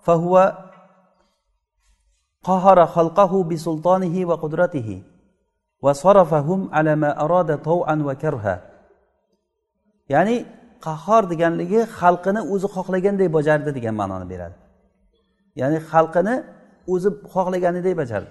[0.06, 0.44] fahuva
[2.48, 4.96] qahara xalqahu bi sultonihi va qudratihi
[5.84, 8.54] va sarafahum ala ma arada tav'an va karha.
[10.14, 10.36] Ya'ni
[10.86, 14.56] qahhor deganligi xalqini o'zi xohlaganday bajardi degan ma'noni beradi.
[15.60, 16.34] Ya'ni xalqini
[16.92, 18.30] o'zi xohlaganidek bajardi.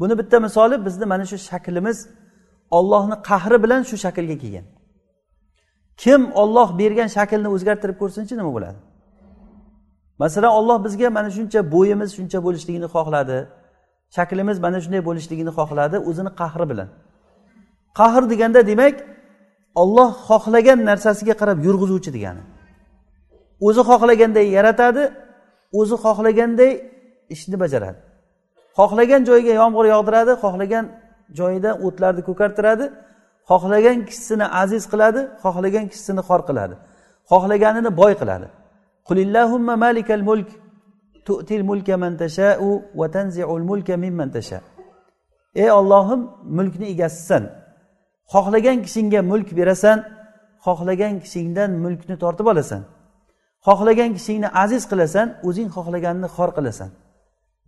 [0.00, 1.98] Buni bitta misoli bizni mana shu shaklimiz
[2.78, 4.66] ollohni qahri bilan shu shaklga kelgan.
[6.02, 8.78] Kim olloh bergan shaklni o'zgartirib ko'rsinchi nima bo'ladi?
[10.22, 13.38] Masalan olloh bizga mana shuncha bo'yimiz shuncha bo'lishligini xohladi.
[14.16, 16.88] Shaklimiz mana shunday bo'lishligini xohladi o'zini qahri bilan.
[17.98, 18.94] Qahr deganda demak
[19.82, 22.42] olloh xohlagan narsasiga qarab yurg'izuvchi degani.
[23.66, 25.02] O'zi xohlaganday yaratadi
[25.80, 26.70] o'zi xohlaganday
[27.34, 27.98] ishni bajaradi.
[28.78, 30.84] Xohlagan joyiga yomg'ir yog'diradi xohlagan
[31.38, 32.84] joyida o'tlarni ko'kartiradi
[33.50, 36.74] xohlagan kishisini aziz qiladi xohlagan kishisini xor qiladi.
[37.30, 38.46] Xohlaganini boy qiladi.
[39.08, 40.48] Qulillahumma malikal mulk
[41.26, 44.58] tu'til mulka man tasha'u va tanzi'ul mulka mimman tasha.
[45.62, 46.20] Ey ollohim
[46.56, 47.44] mulkni egasisan.
[48.32, 49.98] Xohlagan kishingga mulk berasan
[50.66, 52.82] xohlagan kishingdan mulkni tortib olasan.
[53.66, 56.90] Xohlagan kishingni aziz qilasan o'zing xohlaganini xor qilasan.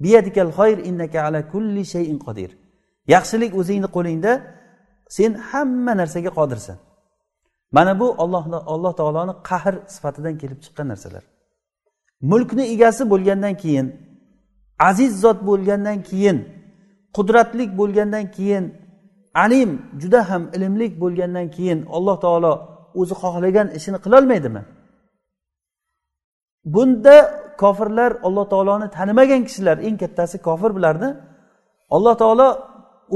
[0.03, 2.51] Biyadikal xoyr innaka ala kulli shayin qodir
[3.15, 4.33] yaxshilik o'zingni qo'lingda
[5.17, 6.77] sen hamma narsaga qodirsan.
[7.77, 11.25] Mana bu olloh alloh taoloni qahr sifatidan kelib chiqqan narsalar.
[12.31, 13.87] Mulkni egasi bo'lgandan keyin
[14.89, 16.39] aziz zot bo'lgandan keyin
[17.17, 18.65] qudratlik bo'lgandan keyin
[19.45, 22.53] alim juda ham ilmlik bo'lgandan keyin alloh taolo
[23.01, 24.63] o'zi xohlagan ishini qilolmaydimi
[26.75, 27.17] bunda
[27.63, 31.11] kofirlar alloh taoloni tanimagan kishilar eng kattasi kofir bularni
[31.97, 32.49] alloh taolo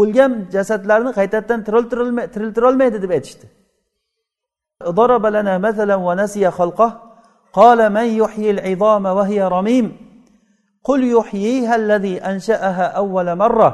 [0.02, 1.60] o'lgan jasadlarni qaytadan
[2.34, 3.46] tiriltirolmaydi deb aytishdi
[7.62, 9.98] قال من يحيي العظام وهي رميم
[10.84, 13.70] قل يحييها الذي أنشأها أول مرة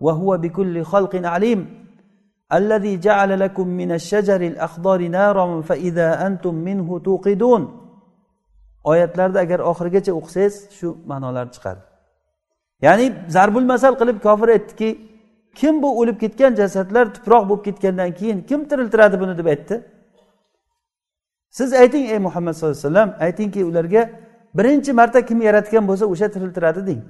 [0.00, 1.86] وهو بكل خلق عليم
[2.52, 7.86] الذي جعل لكم من الشجر الأخضر نارا فإذا أنتم منه توقدون
[8.92, 11.82] oyatlarda agar oxirigacha o'qisangiz shu ma'nolar chiqadi
[12.86, 14.88] ya'ni zarbul masal qilib kofir aytdiki
[15.55, 19.75] kim bu o'lib ketgan jasadlar tuproq bo'lib ketgandan keyin kim tiriltiradi buni deb aytdi?
[21.49, 24.09] Siz ayting ey muhammad sallallohu alayhi vasallam aytingki ularga
[24.57, 27.01] birinchi marta kim yaratgan bo'lsa o'sha tiriltiradi deng.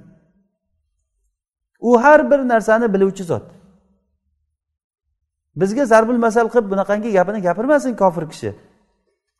[1.80, 3.46] U har bir narsani biluvchi zot.
[5.56, 8.50] Bizga zarbul masal qilib bunaqangi gapini gapirmasin kofir kishi.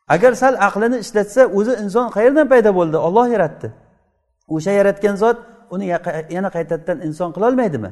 [0.07, 2.97] Agar sal aqlini ishlatsa o'zi inson qayerdan paydo bo'ldi?
[2.97, 3.67] Olloh yaratdi.
[4.47, 5.37] O'sha yaratgan zot
[5.71, 5.85] uni
[6.35, 7.91] yana qaytadan inson qilolmaydimi?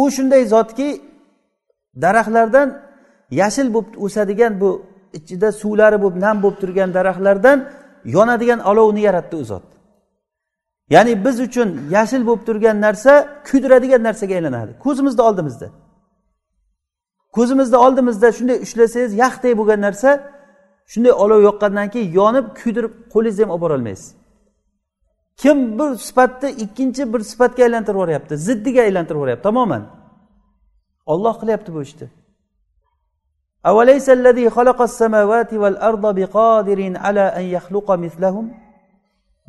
[0.00, 0.88] U shunday zotki
[2.04, 2.68] daraxtlardan
[3.40, 4.70] yashil bo'lib o'sadigan bu
[5.18, 7.58] ichida suvlari bo'lib nam bo'lib turgan daraxtlardan
[8.16, 9.66] yonadigan olovni yaratdi u zot.
[10.94, 13.12] Ya'ni biz uchun yashil bo'lib turgan narsa
[13.48, 14.72] kuydiradigan narsaga aylanadi.
[14.84, 15.68] Ko'zimizni oldimizda.
[17.36, 20.10] Ko'zimizni oldimizda shunday ushlasangiz yaxday bo'lgan narsa
[20.92, 24.08] shunday olov yoqqandan keyin yonib kuydirib qo'lingizni ham olib borolmaysiz.
[25.36, 28.34] Kim bir sifatni ikkinchi bir sifatga aylantirib yuboryapti?
[28.36, 29.82] Ziddiga aylantirib yuboryapti tamoman.
[31.06, 32.08] Olloh qilyapti bu ishni.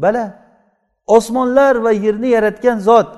[0.04, 0.26] Bala
[1.08, 3.10] osmonlar va yerni yaratgan zot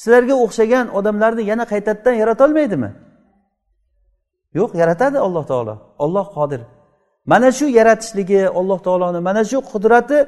[0.00, 2.90] sizlarga o'xshagan odamlarni yana qaytadan yaratolmaydimi?
[4.58, 5.74] Yo'q yaratadi alloh taolo.
[6.04, 6.60] Olloh qodir.
[7.32, 10.18] Mana shu yaratishligi alloh taoloni mana shu qudrati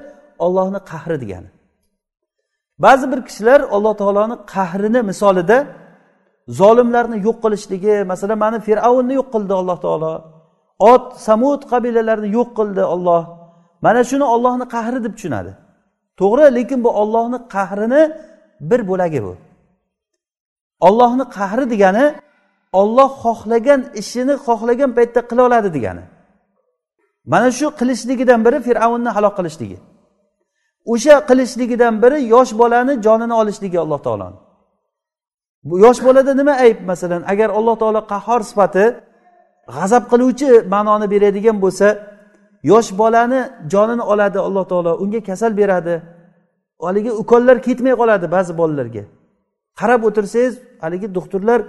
[0.44, 1.50] ollohni qahri degani.
[2.84, 5.58] Ba'zi bir kishilar alloh taoloni qahrini misolida
[6.60, 10.14] zolimlarni yo'q qilishligi masalan mana fir'avnni yo'q qildi alloh taolo.
[10.92, 13.22] Ot samud qabilalarini yo'q qildi olloh
[13.84, 15.52] mana shuni ollohni qahri deb tushunadi.
[16.20, 18.02] To'g'ri lekin bu ollohni qahrini
[18.70, 19.34] bir bo'lagi bu.
[20.86, 22.06] Ollohni qahri degani
[22.80, 26.04] olloh xohlagan ishini xohlagan paytda qila oladi degani.
[27.32, 29.78] Mana shu qilishligidan biri fir'avnni halok qilishligi.
[30.92, 34.36] O'sha qilishligidan biri yosh bolani jonini olishligi alloh taoloni.
[35.64, 36.78] Bu yosh bolada nima ayb?
[36.90, 38.84] Masalan agar alloh taolo qahhor sifati
[39.74, 41.86] g'azab qiluvchi ma'noni beradigan bo'lsa
[42.72, 43.40] yosh bolani
[43.72, 45.94] jonini oladi alloh taolo unga kasal beradi.
[46.86, 49.04] Haligi ukollar ketmay qoladi ba'zi bolalarga.
[49.80, 51.60] Qarab o'tirsangiz haligi doktorlar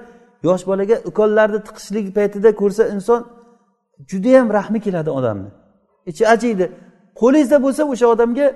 [0.47, 3.19] yosh bolaga ukollarni tiqishlik paytida ko'rsa inson
[4.09, 5.49] judayam rahmi keladi odamni.
[6.11, 6.65] Ichi achiydi
[7.21, 8.47] qo'lingizda bo'lsa o'sha odamga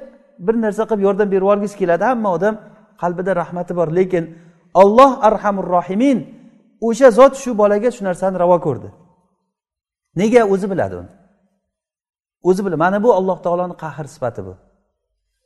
[0.45, 2.03] bir narsa qilib yordam berib yuborgisi keladi.
[2.03, 2.55] Hamma odam
[3.01, 3.87] qalbida rahmati bor.
[3.99, 4.23] Lekin
[4.81, 6.17] olloh arhamur rohimin
[6.87, 8.89] o'sha zot shu bolaga shu narsani ravo ko'rdi.
[10.19, 10.41] Nega?
[10.53, 11.11] O'zi biladi uni.
[12.49, 12.79] O'zi biladi.
[12.85, 14.53] Mana bu alloh taoloni qahr sifati bu.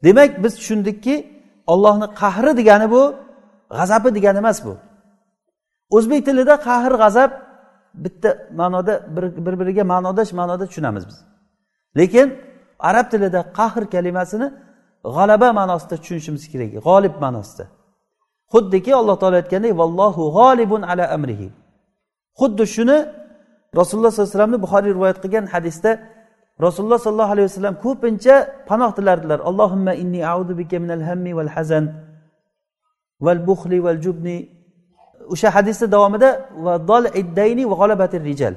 [0.03, 1.15] Demak biz tushundikki
[1.73, 3.01] ollohni qahri degani bu
[3.77, 4.73] g'azabi degani emas bu.
[5.95, 7.31] O'zbek tilida qahr g'azab
[8.03, 11.17] bitta ma'noda bir bir biriga ma'nodosh ma'noda tushunamiz biz.
[11.97, 12.27] Lekin
[12.79, 14.47] arab tilida qahr kalimasini
[15.03, 17.65] g'alaba ma'nosida tushunishimiz kerak g'olib ma'nosida.
[18.53, 21.49] Xuddiki alloh taolo aytgandek vallohu g'olibun ala amrihi.
[22.39, 22.97] Xuddi shuni
[23.79, 25.91] rasululloh sollallohu alayhi vasallamni buxoriy rivoyat qilgan hadisda
[26.65, 28.35] rasululloh sollallohu alayhi vasallam ko'pincha
[28.69, 29.39] panoh tilardilar.
[29.49, 31.85] Allohimma inni audu bika minal hammi val hazan
[33.25, 34.37] val buxli val jubni.
[35.33, 36.29] O'sha hadisni davomida
[36.65, 38.55] va dol iddayni va g'alabatir rijal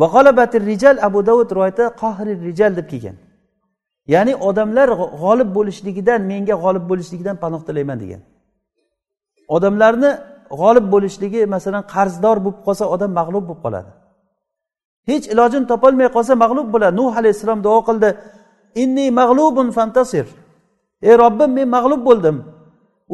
[0.00, 3.16] va g'alabatir rijal abu davud rivoyatida qohri rijal deb kelgan.
[4.12, 4.88] Ya'ni odamlar
[5.22, 8.20] g'olib bo'lishligidan menga g'olib bo'lishligidan panoh tilayman degan.
[9.56, 10.10] Odamlarni
[10.60, 13.90] g'olib bo'lishligi masalan qarzdor bo'lib qolsa odam mag'lub bo'lib qoladi.
[15.10, 16.94] Hech ilojini topolmay qolsa mag'lub bo'ladi.
[17.00, 18.08] Nuh alayhissalom duo qildi
[18.82, 20.26] inni mag'lubun fantasir.
[21.08, 22.36] Ey robbim men mag'lub bo'ldim.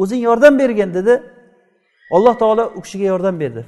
[0.01, 1.13] O'zing yordam bergin dedi.
[2.15, 3.59] Alloh taolo u kishiga yordam berdi.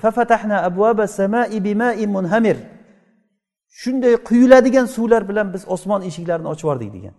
[3.81, 7.15] Shunday quyiladigan suvlar bilan biz osmon eshiklarini ochib yubordik degan.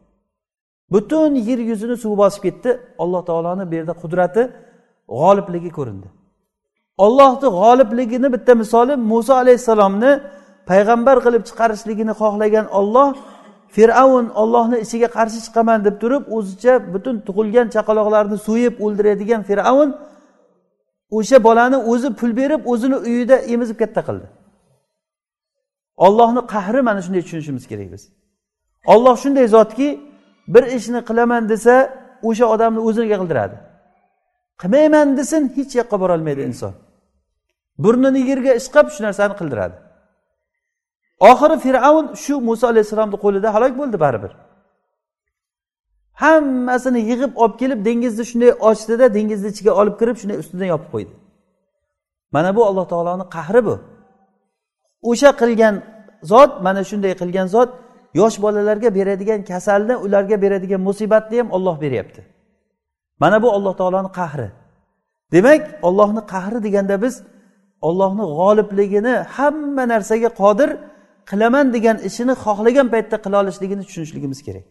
[0.92, 2.70] Butun yer yuzini suv bosib ketdi.
[3.02, 4.42] Alloh taoloni bu yerda qudrati
[5.20, 6.08] g'olibligi ko'rindi.
[7.04, 10.12] Ollohni g'olibligini bitta misoli muso alayhissalomni
[10.70, 13.08] payg'ambar qilib chiqarishligini xohlagan olloh
[13.76, 19.90] fir'avn ollohni ishiga qarshi chiqaman deb turib o'zicha butun tug'ilgan chaqaloqlarni so'yib o'ldiradigan fir'avn
[21.18, 24.26] o'sha bolani o'zi pul berib o'zini uyida emizib katta qildi.
[26.06, 28.02] Ollohni qahri mana shunday tushunishimiz kerak biz.
[28.92, 29.88] Olloh shunday zotki
[30.54, 31.74] bir ishni qilaman desa
[32.28, 33.56] o'sha odamni o'ziniga qildiradi.
[34.62, 36.72] Qilmayman desin hech yoqqa borolmaydi inson.
[37.84, 39.76] Burnini yerga ishqab shu narsani qildiradi.
[41.30, 44.32] Oxiri fir'avn shu muso alayhissalomni qo'lida halok bo'ldi baribir.
[46.22, 51.12] Hammasini yig'ib olib kelib dengizni shunday ochdida dengizni ichiga olib kirib shunday ustidan yopib qo'ydi.
[52.34, 53.74] Mana bu alloh taoloni qahri bu.
[55.10, 55.74] O'sha qilgan
[56.32, 57.70] zot mana shunday qilgan zot
[58.19, 62.21] yosh bolalarga beradigan kasalni ularga beradigan musibatni ham olloh beryapti
[63.21, 64.49] mana bu alloh taoloni qahri
[65.33, 67.15] demak ollohni qahri deganda biz
[67.87, 70.69] ollohni g'olibligini hamma narsaga qodir
[71.29, 74.65] qilaman degan ishini xohlagan paytda qila olishligini tushunishligimiz kerak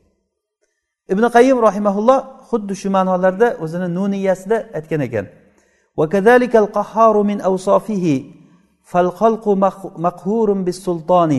[1.12, 2.18] ibn qayim rahimaulloh
[2.50, 5.26] xuddi shu ma'nolarda o'zini nuniyasida aytgan ekan
[5.96, 8.22] وكذلك القهار من أوصافه
[8.82, 9.48] فالخلق
[10.06, 11.32] مقهور بالسلطان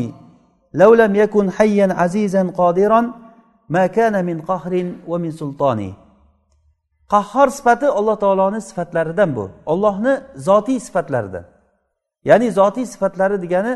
[0.74, 3.02] لو لم يكن حيا عزيزا قادرا
[3.70, 4.74] ما كان من قهر
[5.08, 5.94] ومن سلطان
[7.14, 10.14] qahhor sifati alloh taoloni sifatlaridan bu ollohni
[10.48, 11.46] zotiy sifatlaridan
[12.30, 13.74] ya'ni zotiy sifatlari degani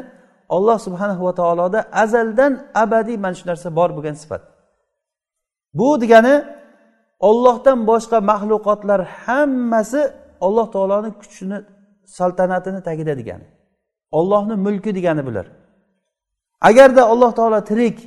[0.55, 4.41] olloh subhanahu va taoloda azaldan abadiy mana shu narsa bor bo'lgan sifat
[5.79, 6.35] bu degani
[7.29, 10.01] ollohdan boshqa maxluqotlar hammasi
[10.45, 11.57] alloh taoloni kuchini
[12.17, 13.45] saltanatini tagida degani
[14.19, 15.45] ollohni mulki degani bular
[16.68, 17.98] Agarda alloh taolo tirik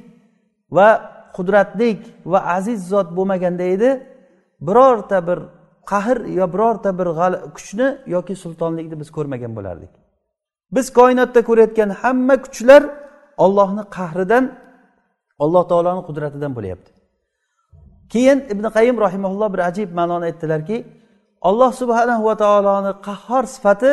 [0.77, 0.87] va
[1.37, 1.99] qudratlik
[2.31, 3.89] va aziz zot bo'lmaganda edi
[4.67, 5.39] birorta bir
[5.91, 7.07] qahr yo birorta bir
[7.55, 9.91] kuchni yoki sultonlikni biz ko'rmagan bo'lardik.
[10.75, 12.81] Biz koinotda ko'rayotgan hamma kuchlar
[13.45, 14.43] ollohni qahridan
[15.43, 16.89] alloh taoloni qudratidan bo'lyapti.
[18.13, 20.77] Keyin ibn qayim rahimaulloh bir ajib ma'noni aytdilarki
[21.49, 23.91] alloh subhanahu va taoloni qahhor sifati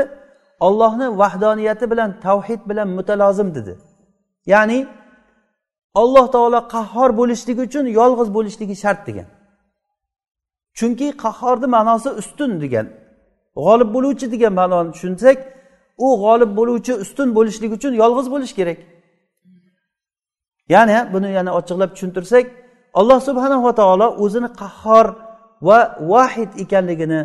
[0.67, 3.75] ollohni vahdoniyati bilan tavhid bilan mutalozim dedi.
[4.53, 4.79] Ya'ni
[6.01, 9.29] alloh taolo qahhor bo'lishligi uchun yolg'iz bo'lishligi shart degan.
[10.79, 12.87] Chunki qahhorni ma'nosi ustun degan
[13.65, 15.37] g'olib bo'luvchi degan ma'noni tushunsak
[16.07, 18.79] u g'olib bo'luvchi ustun bo'lishligi uchun yolg'iz bo'lishi kerak.
[20.75, 22.45] Ya'ni buni yana ochiqlab tushuntirsak
[23.01, 25.07] alloh subhanava taolo o'zini qahhor
[25.69, 25.79] va
[26.13, 27.21] vahid ekanligini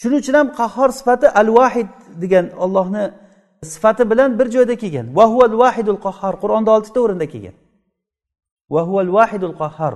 [0.00, 1.90] shuning uchun ham qahhor sifati al vahid
[2.22, 3.04] degan ollohni
[3.64, 5.06] sifati bilan bir joyda kelgan.
[5.16, 6.34] Vahuval vahidul qahhar.
[6.42, 7.54] Qur'onda oltita o'rinda kelgan.
[8.70, 9.94] Vahuval vahidul qahhar.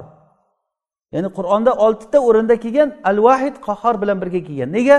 [1.12, 4.68] Ya'ni qur'onda oltita o'rinda kelgan al vahid qahhor bilan birga kelgan.
[4.76, 4.96] Nega?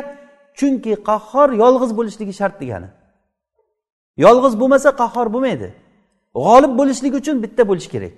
[0.57, 2.89] Chunki qahhor yolg'iz bo'lishligi shart degani.
[4.25, 5.69] Yolg'iz bo'lmasa qahhor bo'lmaydi.
[6.45, 8.15] G'olib bo'lishlik uchun bitta bo'lishi kerak.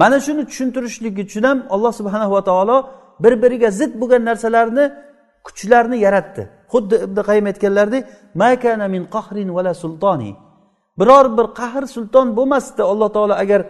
[0.00, 2.76] Mana shuni tushuntirishlik uchun ham alloh subhanahu va taolo
[3.24, 4.84] bir biriga zid bo'lgan narsalarni
[5.46, 6.42] kuchlarni yaratdi.
[6.72, 8.04] Xuddi ibn qayim aytganlaridek
[8.42, 10.32] makana min qahrin vala sultoni
[10.98, 13.60] biror bir qahr sulton bo'lmasdi alloh taolo agar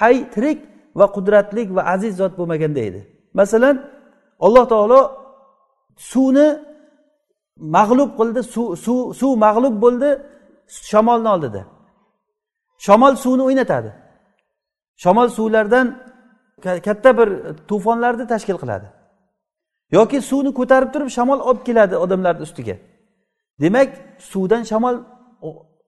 [0.00, 0.58] hay tirik
[0.98, 3.00] va qudratlik va aziz zot bo'lmaganda edi.
[3.38, 3.76] Masalan
[4.46, 5.00] alloh taolo
[6.10, 6.48] suvni
[7.76, 10.10] mag'lub qildi suv suv suv mag'lub bo'ldi
[10.90, 11.62] shamolni oldida
[12.86, 13.90] shamol suvni o'ynatadi.
[15.02, 15.86] Shamol suvlardan
[16.86, 17.28] katta bir
[17.70, 18.86] to'fonlarni tashkil qiladi.
[19.96, 22.76] Yoki suvni ko'tarib turib shamol olib keladi odamlarni ustiga.
[23.62, 23.88] Demak
[24.32, 24.94] suvdan shamol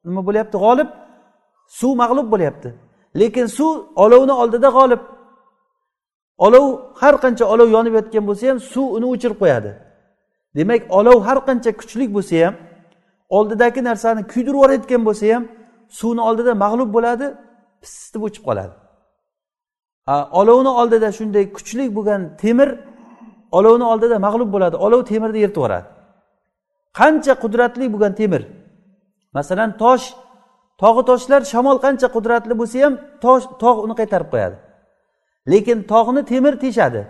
[0.08, 0.56] nima bo'lyapti?
[0.64, 0.88] G'olib.
[1.78, 2.68] Suv mag'lub bo'lyapti.
[3.20, 3.72] Lekin suv
[4.04, 5.02] olovni oldida g'olib.
[6.46, 6.64] Olov
[7.00, 9.70] har qancha olov yonib yotgan bo'lsa ham suv uni o'chirib qo'yadi.
[10.56, 12.54] Demak olov har qancha kuchli bo'lsa ham
[13.36, 15.44] oldidagi narsani kuydirib yuborayotgan bo'lsa ham
[15.98, 17.26] suvni oldida mag'lub bo'ladi
[17.82, 18.74] pisitib o'chib qoladi.
[20.40, 22.68] Olovni oldida shunday kuchli bo'lgan temir
[23.58, 24.76] olovni oldida mag'lub bo'ladi.
[24.86, 25.88] Olov temirni eritib yuboradi
[26.98, 28.42] qancha qudratli bo'lgan temir?
[29.36, 30.04] Masalan tosh
[30.82, 34.56] tog'i toshlar shamol qancha qudratli bo'lsa ham tosh tog' uni qaytarib qo'yadi.
[35.52, 37.02] Lekin tog'ni temir teshadi.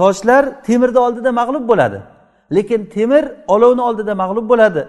[0.00, 1.98] Toshlar temirni oldida mag'lub bo'ladi.
[2.56, 4.82] Lekin temir olovni oldida mag'lub bo'ladi.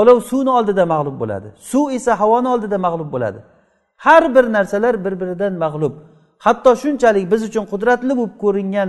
[0.00, 1.48] Olov suvni oldida mag'lub bo'ladi.
[1.70, 3.38] Suv esa havoni oldida mag'lub bo'ladi.
[4.04, 5.94] Har bir narsalar bir biridan mag'lub.
[6.44, 8.88] Hatto shunchalik biz uchun qudratli bo'lib ko'ringan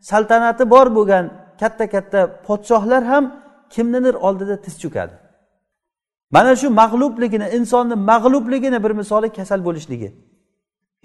[0.00, 1.30] saltanati bor bo'lgan
[1.60, 3.24] katta katta podshohlar ham
[3.70, 5.14] kimnidir oldida tiz cho'kadi.
[6.30, 10.12] Mana shu mag'lubligini insonni mag'lubligini bir misoli kasal bo'lishligi.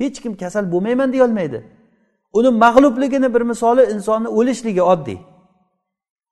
[0.01, 1.59] Hech kim kasal bo'lmayman deyolmaydi
[2.33, 5.17] uni mag'lubligini bir misoli insonni o'lishligi oddiy.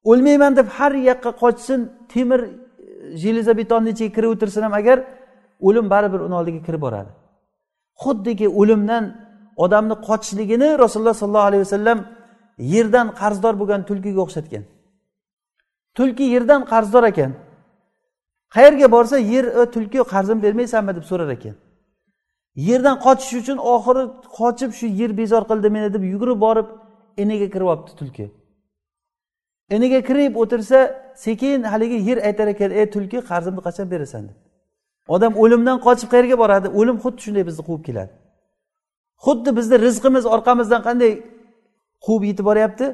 [0.03, 1.79] O'lmayman deb har yoqqa qochsin
[2.13, 2.41] temir
[3.23, 4.97] jelezabetonni ichiga kirib o'tirsin ham agar
[5.67, 7.11] o'lim baribir uni oldiga kirib boradi.
[8.03, 9.03] Xuddiki o'limdan
[9.63, 11.99] odamni qochishligini rasululloh sollallohu alayhi vasallam
[12.73, 14.63] yerdan qarzdor bo'lgan tulkiga o'xshatgan.
[15.97, 17.31] Tulki yerdan qarzdor ekan.
[18.55, 21.55] Qayerga borsa yer e, tulki qarzim bermaysanmi deb so'rar ekan.
[22.55, 24.03] Yerdan qochish uchun oxiri
[24.37, 26.67] qochib shu yer bezor qildi meni deb yugurib borib
[27.23, 28.25] iniga kirib olibdi tulki.
[29.75, 30.79] Iniga kirib o'tirsa
[31.25, 34.23] sekin haligi yer aytar ekan ey tulki qarzimni qachon berasan?
[34.29, 34.37] deb.
[35.15, 36.67] Odam o'limdan qochib qayerga boradi?
[36.79, 38.11] O'lim xuddi shunday bizni quvib keladi.
[39.25, 41.11] Xuddi bizni rizqimiz orqamizdan qanday
[42.05, 42.85] quvib yetib boryapti.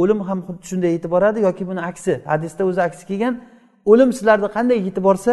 [0.00, 3.34] O'lim ham xuddi shunday yetib boradi yoki buni aksi hadisda o'zi aksi kelgan.
[3.90, 5.32] O'lim sizlarni qanday yetib borsa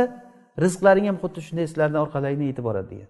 [0.63, 3.09] rizqlaring ham xuddi shunday sizlarni orqalaringdan yetib boradi degan.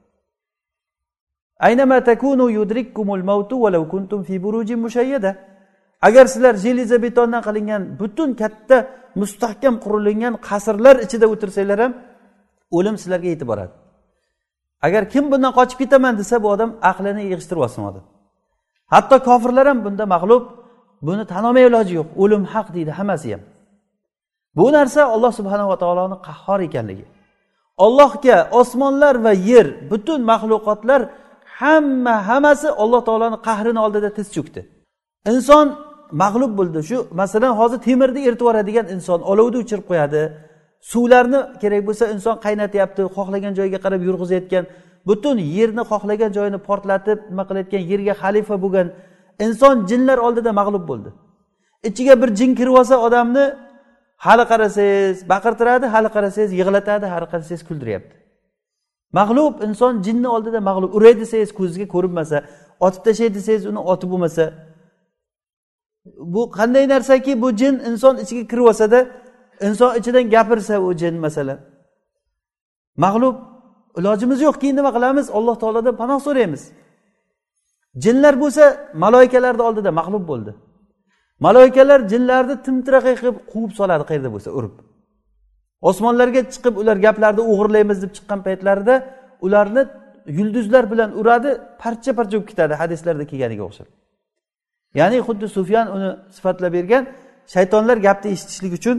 [6.08, 8.78] Agar sizlar jeliza betondan qilingan butun katta
[9.22, 11.94] mustahkam qurilgan qasrlar ichida o'tirsanglar ham
[12.78, 13.74] o'lim sizlarga yetib boradi.
[14.88, 18.06] Agar kim bundan qochib ketaman desa bu odam aqlini yig'ishtirib olsin odam.
[18.94, 20.44] Hatto kofirlar ham bunda mag'lub
[21.08, 23.42] buni tan olmay iloji yo'q o'lim haq deydi hammasi ham.
[24.58, 27.06] Bu narsa alloh subhanava taoloni qahhor ekanligi.
[27.86, 31.02] Ollohga osmonlar va yer butun maxluqotlar
[31.60, 34.62] hamma hammasi alloh taoloni qahrini oldida tiz cho'kdi.
[35.32, 35.68] Inson
[36.22, 40.22] mag'lub bo'ldi shu masalan hozir temirni eritib yuboradigan inson olovni o'chirib qo'yadi
[40.92, 44.64] suvlarni kerak bo'lsa inson qaynatyapti xohlagan joyiga qarab yurg'izayotgan
[45.08, 48.88] butun yerni xohlagan joyini portlatib nima qilayotgan yerga xalifa bo'lgan
[49.46, 51.10] inson jinlar oldida mag'lub bo'ldi.
[51.90, 53.46] Ichiga bir jin kirib olsa odamni
[54.26, 58.16] hali qarasangiz baqirtiradi hali qarasangiz yig'latadi hali qarasangiz kuldiryapti.
[59.20, 60.92] Mag'lub inson jinni oldida mag'lub.
[60.98, 62.38] Uray desangiz ko'zizga ko'rinmasa
[62.86, 64.46] otib tashlay desangiz uni otib bo'lmasa
[66.34, 69.00] bu qanday narsaki bu jin inson ichiga kirib olsada
[69.68, 71.60] inson ichidan gapirsa u jin masalan.
[73.04, 73.36] Mag'lub
[74.00, 75.26] ilojimiz yo'q keyin nima qilamiz?
[75.38, 76.64] Alloh taolodan panoh so'raymiz.
[78.04, 78.64] Jinlar bo'lsa
[79.04, 80.52] maloikalarni oldida mag'lub bo'ldi.
[81.46, 84.76] Maloikalar jinlarni timtiraqay qilib quvib soladi qayerda bo'lsa urib.
[85.90, 88.96] Osmonlarga chiqib ular gaplarni o'g'irlaymiz deb chiqqan paytlarida
[89.46, 89.84] ularni
[90.38, 91.50] yulduzlar bilan uradi
[91.84, 93.88] parcha parcha bo'lib ketadi hadislarda kelganiga o'xshab.
[95.00, 97.04] Ya'ni xuddi sufyan uni sifatlab bergan
[97.56, 98.98] shaytonlar gapni eshitishlik uchun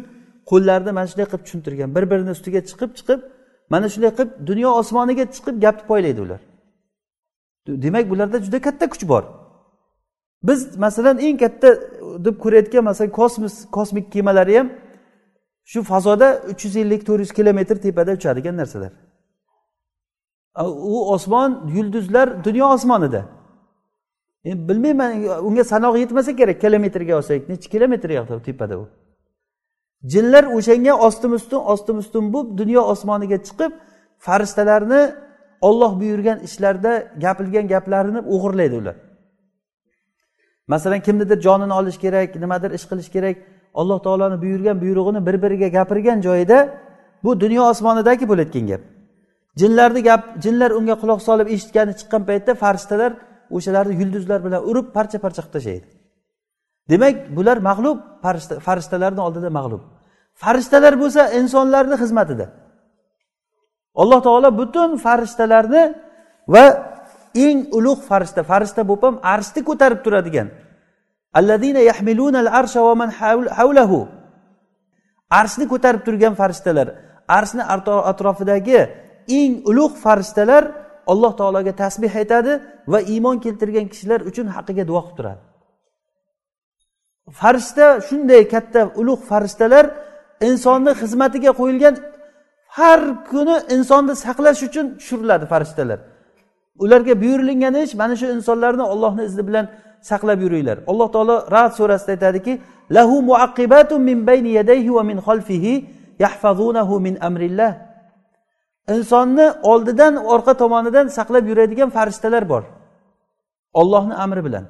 [0.50, 1.88] qo'llarini mana shunday qilib tushuntirgan.
[1.96, 3.20] Bir birini ustiga chiqib chiqib
[3.70, 6.40] mana shunday qilib dunyo osmoniga chiqib gapni poylaydi ular.
[7.66, 9.24] Demak bularda juda katta kuch bor.
[10.42, 11.68] Biz masalan eng katta
[12.24, 14.68] deb ko'rayotgan masalan kosmos kosmik kemalari ham
[15.70, 18.92] shu fazoda uch yuz ellik to'rt yuz kilometr tepada uchadigan narsalar.
[20.94, 23.22] U osmon yulduzlar dunyo osmonida.
[24.44, 25.10] Endi bilmayman
[25.48, 28.08] unga sanoq yetmasa kerak kilometrga olsak nechi kilometr
[28.48, 28.88] tepada u?
[30.04, 33.72] Jinlar o'shanga ostim ustun ostim ustun bo'lib dunyo osmoniga chiqib
[34.26, 35.02] farishtalarni
[35.60, 36.92] olloh buyurgan ishlarda
[37.24, 38.96] gapilgan gaplarini o'g'irlaydi ular.
[40.66, 43.36] Masalan kimnidir jonini olish kerak nimadir ish qilish kerak
[43.74, 46.58] alloh taoloni buyurgan buyrug'ini bir biriga gapirgan joyida
[47.24, 48.80] bu dunyo osmonidagi bo'layotgan gap.
[49.60, 53.12] Jinlarni gap jinlar unga quloq solib eshitgani chiqqan paytda farishtalar
[53.56, 55.97] o'shalarni yulduzlar bilan urib parcha parcha qilib tashlaydi.
[56.90, 57.98] Demak bular mag'lub
[58.66, 59.82] farishtalarni oldida mag'lub.
[60.42, 62.46] Farishtalar bo'lsa insonlarni xizmatida.
[64.02, 65.82] Alloh taolo butun farishtalarni
[66.54, 66.64] va
[67.46, 70.48] eng ulug' farishta farishta bo'lib ham arshni ko'tarib turadigan.
[75.40, 76.88] Arshni ko'tarib turgan farishtalar
[77.38, 77.62] arshni
[78.10, 78.80] atrofidagi
[79.38, 80.62] eng ulug' farishtalar
[81.12, 82.52] alloh taologa tasbeh aytadi
[82.92, 85.42] va iymon keltirgan kishilar uchun haqqiga duo qilib turadi.
[87.40, 89.84] Farishta shunday katta ulug' farishtalar
[90.48, 91.94] insonni xizmatiga qo'yilgan
[92.78, 93.00] har
[93.30, 95.98] kuni insonni saqlash uchun tushiriladi farishtalar.
[96.84, 99.66] Ularga buyurilgan ish mana shu insonlarni ollohni izni bilan
[100.10, 100.78] saqlab yuringlar.
[100.90, 102.52] Alloh taolo rad surasida aytadiki
[102.96, 105.72] lahu muaqibatun min bayni yadayhi va min xalfihi
[106.24, 107.72] yahfazunahu min amrillah.
[108.94, 112.62] Insonni oldidan orqa tomonidan saqlab yuradigan farishtalar bor.
[113.80, 114.64] Ollohni amri bilan.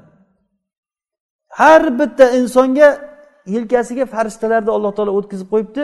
[1.61, 2.89] Har bitta insonga
[3.55, 5.83] yelkasiga farishtalarni alloh taolo o'tkazib qo'yibdi.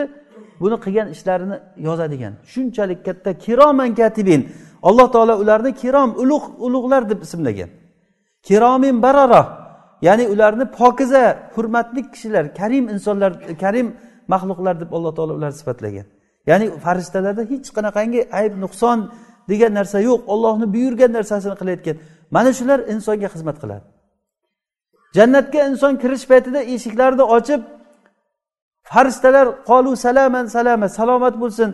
[0.61, 1.57] Buni qilgan ishlarini
[1.87, 2.33] yozadigan.
[2.51, 4.41] Shunchalik katta kiroman katibin.
[4.89, 7.69] Alloh taolo ularni kirom ulug' ulug'lar deb ismlagan.
[8.47, 9.41] Kiromin barara.
[10.07, 11.23] Ya'ni ularni pokiza
[11.55, 13.31] hurmatli kishilar karim insonlar
[13.63, 13.87] karim
[14.33, 16.05] maxluqlar deb alloh taolo ularni sifatlagan.
[16.49, 18.99] Ya'ni farishtalarda hech qanaqangi ayb nuqson
[19.51, 20.19] degan narsa yo'q.
[20.33, 21.95] Ollohni buyurgan narsasini qilayotgan.
[22.35, 23.85] Mana shular insonga xizmat qiladi.
[25.15, 27.61] Jannatga inson kirish paytida eshiklarni ochib
[28.91, 31.69] farishtalar qolu salaman salama salomat bo'lsin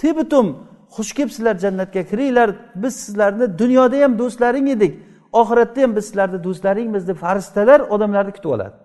[0.00, 0.46] tibitum
[0.94, 2.48] xush kelibsizlar jannatga kiringlar
[2.82, 4.92] biz sizlarni dunyoda ham do'stlaring edik
[5.40, 8.76] oxiratda ham biz sizlarni do'stlaringmiz deb farishtalar odamlarni kutib oladi.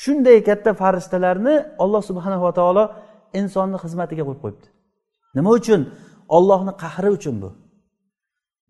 [0.00, 2.84] Shunday katta farishtalarni olloh subhanava taolo
[3.40, 4.66] insonni xizmatiga qo'yib qo'yibdi.
[5.36, 5.80] Nima uchun?
[6.36, 7.50] Ollohni qahri uchun bu.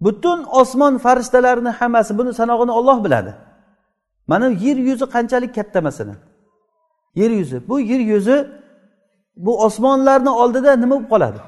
[0.05, 3.33] Butun osmon farishtalarini hammasi buni sanog'ini olloh biladi.
[4.31, 6.19] Mana yer yuzi qanchalik katta masalan
[7.21, 7.69] yer yuzi.
[7.69, 8.37] Bu yer yuzi
[9.37, 11.41] bu osmonlarni oldida nima bo'lib qoladi?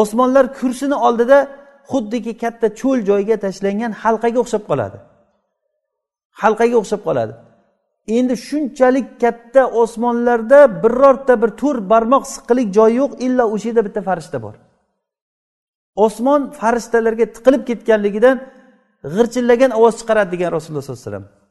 [0.00, 1.38] Osmonlar kursini oldida
[1.90, 4.98] xuddiki katta cho'l joyga tashlangan halqaga o'xshab qoladi.
[6.42, 7.34] Halqaga o'xshab qoladi.
[8.16, 14.00] Endi shunchalik katta osmonlarda birorta bir to'rt barmoq siqqilik joyi yo'q illo o'sha yerda bitta
[14.08, 14.54] farishta bor.
[16.06, 18.36] Osmon farishtalarga tiqilib ketganligidan
[19.14, 21.43] g'irchillagan ovoz chiqaradi degan rasululloh sollallohu alayhi vasallam.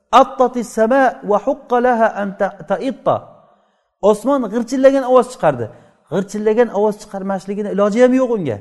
[4.10, 5.66] Osmon g'irchillagan ovoz chiqardi.
[6.12, 8.58] g'irchillagan ovoz chiqarmasligini iloji ham yo'q unga.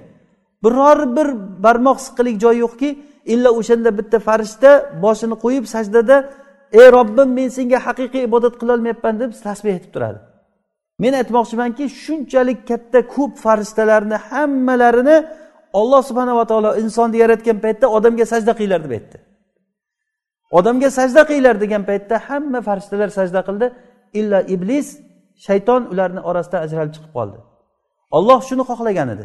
[0.65, 1.29] Biror bir
[1.65, 2.89] barmoq siqqilik joyi yo'qki
[3.33, 4.71] illa o'shanda bitta farishta
[5.05, 6.17] boshini qo'yib sajdada
[6.81, 10.19] ey robbim men senga haqiqiy ibodat qilolmayapman deb tasbeh aytib turadi.
[11.03, 15.17] Men aytmoqchimanki shunchalik katta ko'p farishtalarni hammalarini
[15.81, 19.17] olloh subhanava taolo insonni yaratgan paytda odamga sajda qilinglar deb aytdi.
[20.59, 23.67] Odamga sajda qilinglar degan paytda hamma farishtalar sajda qildi.
[24.21, 24.89] Illa iblis
[25.47, 27.39] shayton ularni orasidan ajralib chiqib qoldi.
[28.17, 29.25] Olloh shuni xohlagan edi.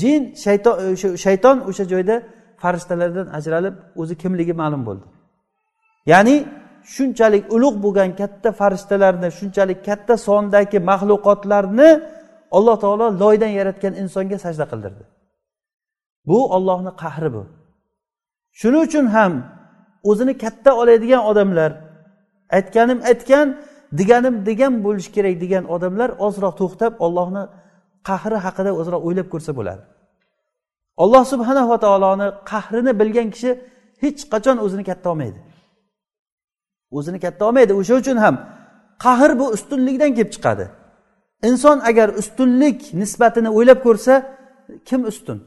[0.00, 2.16] Jin shayton e, shayton o'sha joyda
[2.62, 5.06] farishtalardan ajralib o'zi kimligi ma'lum bo'ldi.
[6.12, 6.36] Ya'ni
[6.94, 11.90] shunchalik ulug' bo'lgan katta farishtalarni shunchalik katta sondagi maxluqotlarni
[12.56, 15.04] alloh taolo loydan yaratgan insonga sajda qildirdi.
[16.28, 17.42] Bu ollohni qahri bu.
[18.60, 19.32] Shuning uchun ham
[20.10, 21.70] o'zini katta oladigan odamlar
[22.56, 23.46] aytganim aytgan
[23.98, 27.44] deganim degan bo'lishi kerak degan odamlar ozroq to'xtab ollohni
[28.08, 29.82] qahri haqida ozroq o'ylab ko'rsa bo'ladi.
[31.02, 33.50] Alloh subhanava taoloni qahrini bilgan kishi
[34.02, 35.40] hech qachon o'zini katta olmaydi.
[36.98, 37.72] O'zini katta olmaydi.
[37.80, 38.34] O'sha uchun ham
[39.04, 40.66] qahr bu ustunlikdan kelib chiqadi.
[41.48, 44.14] Inson agar ustunlik nisbatini o'ylab ko'rsa
[44.88, 45.38] kim ustun?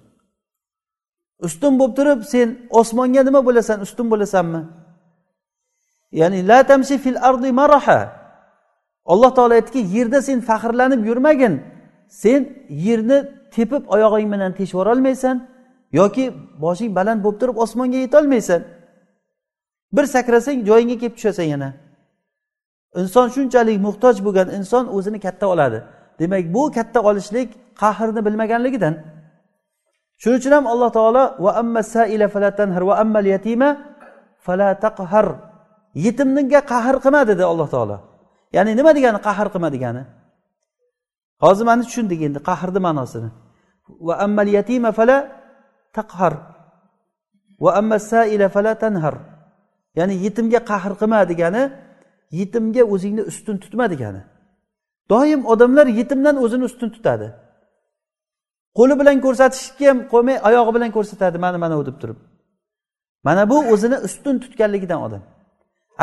[1.46, 2.48] Ustun bo'lib turib sen
[2.80, 4.62] osmonga nima bo'lasan ustun bo'lasanmi?
[6.12, 8.00] Ya'ni la tamshi fil ardi maraha.
[9.06, 11.54] Alloh taolo aytdiki yerda sen faxrlanib yurmagin.
[12.10, 13.18] Sen yerni
[13.56, 15.36] tepib oyog'ing bilan teshib yuborolmaysan
[16.00, 16.26] yoki
[16.64, 18.62] boshing baland bo'lib turib osmonga yetolmaysan.
[19.96, 21.70] Bir sakrasang joyingga kelib tushasan yana.
[23.02, 25.80] Inson shunchalik muhtoj bo'lgan inson o'zini katta oladi.
[26.20, 27.50] Demak bu katta olishlik
[27.82, 28.94] qahrni bilmaganligidan
[30.22, 33.70] shuning uchun ham alloh taolo va amma saila fala tanhar va ammal yatima
[34.46, 35.28] fala taqhar.
[36.06, 37.98] Yetimniga qahr qilma dedi alloh taolo.
[38.56, 40.04] Ya'ni nima degani qahr qilma degani?
[41.44, 43.30] Hozir mana tushundik endi qahrni ma'nosini.
[44.08, 45.18] Va ammal yatima fala
[45.98, 46.34] taqhar
[47.64, 49.16] va amma saila fala tanhar.
[50.00, 51.64] Ya'ni yetimga qahr qilma degani
[52.40, 54.22] yetimga o'zingni ustun tutma degani.
[55.12, 57.28] Doim odamlar yetimdan o'zini ustun tutadi.
[58.78, 62.20] Qo'li bilan ko'rsatishga ham qo'ymay oyog'i bilan ko'rsatadi mana mana u deb turib.
[63.28, 65.24] Mana bu o'zini ustun tutganligidan odam.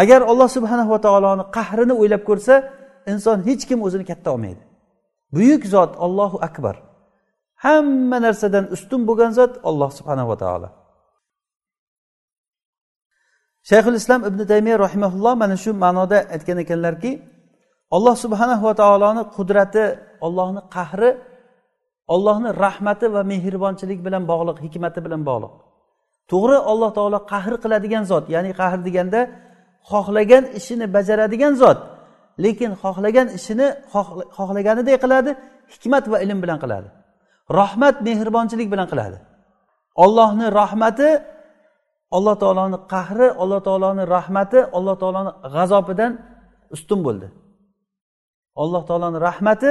[0.03, 2.55] Agar alloh subhanahu va taoloni qahrini o'ylab ko'rsa
[3.13, 4.63] inson hech kim o'zini katta olmaydi.
[5.35, 6.77] Buyuk zot ollohu akbar.
[7.65, 10.69] Hamma narsadan ustun bo'lgan zot olloh subhanava taolo.
[13.71, 17.11] Shayxul islom ibn taymiya rahimaulloh mana shu ma'noda aytgan ekanlarki
[17.97, 19.85] alloh subhanahu va taoloni qudrati
[20.27, 21.11] ollohni qahri
[22.15, 25.53] ollohni rahmati va mehribonchilik bilan bog'liq hikmati bilan bog'liq.
[26.31, 29.21] To'g'ri alloh taolo qahr qiladigan zot ya'ni qahr deganda
[29.91, 31.79] xohlagan ishini bajaradigan zot
[32.45, 33.67] lekin xohlagan ishini
[34.37, 35.31] xohlaganidek qiladi
[35.75, 36.89] hikmat va ilm bilan qiladi.
[37.61, 39.19] Rahmat mehribonchilik bilan qiladi.
[40.05, 41.09] Ollohni rahmati
[42.17, 46.13] alloh taoloni qahri alloh taoloni rahmati alloh taoloni g'azobidan
[46.75, 47.29] ustun bo'ldi.
[48.63, 49.71] Alloh taoloni rahmati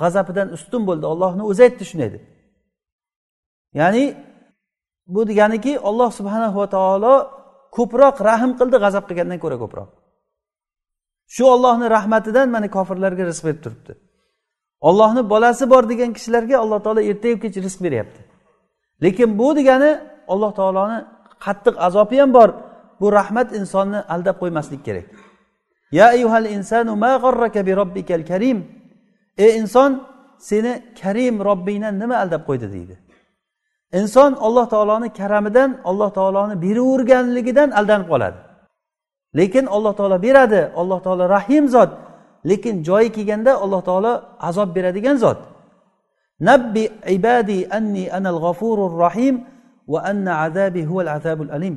[0.00, 1.04] g'azabidan ustun bo'ldi.
[1.12, 2.22] Ollohni o'zi aytdi shunday deb
[3.80, 4.04] ya'ni
[5.14, 7.14] bu deganiki olloh subhanahu va taolo
[7.76, 9.88] ko'proq rahm qildi g'azab qilgandan ko'ra ko'proq.
[11.34, 13.92] Shu ollohni rahmatidan mana kofirlarga rizq berib turibdi.
[14.88, 18.20] Ollohni bolasi bor degan kishilarga alloh taolo ertayu kech rizq beryapti.
[19.04, 19.90] Lekin bu degani
[20.32, 20.98] alloh taoloni
[21.44, 22.50] qattiq azobi ham bor.
[23.00, 25.06] Bu rahmat insonni aldab qo'ymaslik kerak.
[25.98, 28.58] Ya ayyuhal insanu ma g'arraka bi robbikal karim.
[29.38, 30.06] Ey inson
[30.38, 32.94] seni karim robbingdan nima aldab qo'ydi deydi.
[33.92, 38.38] Inson alloh taoloni karamidan alloh taoloni beraverganligidan aldanib qoladi.
[39.38, 41.90] Lekin alloh taolo beradi alloh taolo rahim zot.
[42.50, 44.12] Lekin joyi kelganda alloh taolo
[44.48, 45.38] azob beradigan zot.
[46.40, 46.84] Nabbi
[47.16, 49.34] ibadi anni anal g'ofurur rahim
[49.92, 51.74] va anna azabi huval azabul alim.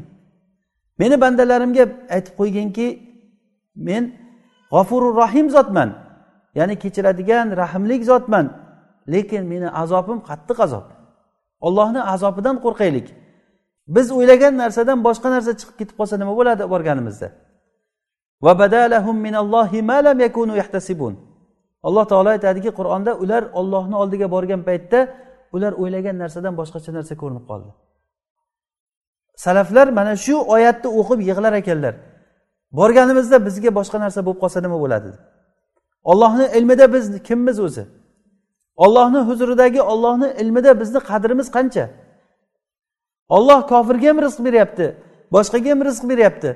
[1.00, 1.86] Meni bandalarimga
[2.16, 2.88] aytib qo'yginki
[3.76, 4.04] men
[4.72, 6.05] g'afurur rahim zotman.
[6.58, 8.46] Ya'ni kechiradigan rahmlik zotman.
[9.14, 10.86] Lekin meni azobim qattiq azob.
[11.68, 13.08] Ollohni azobidan qo'rqaylik.
[13.96, 17.28] Biz o'ylagan narsadan boshqa narsa chiqib ketib qolsa nima bo'ladi borganimizda?
[21.88, 25.00] Alloh taolo aytadiki qur'onda ular ollohni oldiga borgan paytda
[25.56, 27.72] ular o'ylagan narsadan boshqacha narsa ko'rinib qoldi.
[29.46, 31.94] Salaflar mana shu oyatni o'qib yig'lar ekanlar.
[32.80, 35.12] Borganimizda bizga boshqa narsa bo'lib qolsa nima bo'ladi?
[36.12, 37.84] Ollohni ilmida biz kimmiz o'zi?
[38.84, 41.86] Ollohni huzuridagi ollohni ilmida bizni qadrimiz qancha?
[43.36, 44.88] Olloh kofirga ham rizq beryapti
[45.36, 46.50] boshqaga ham rizq beryapti.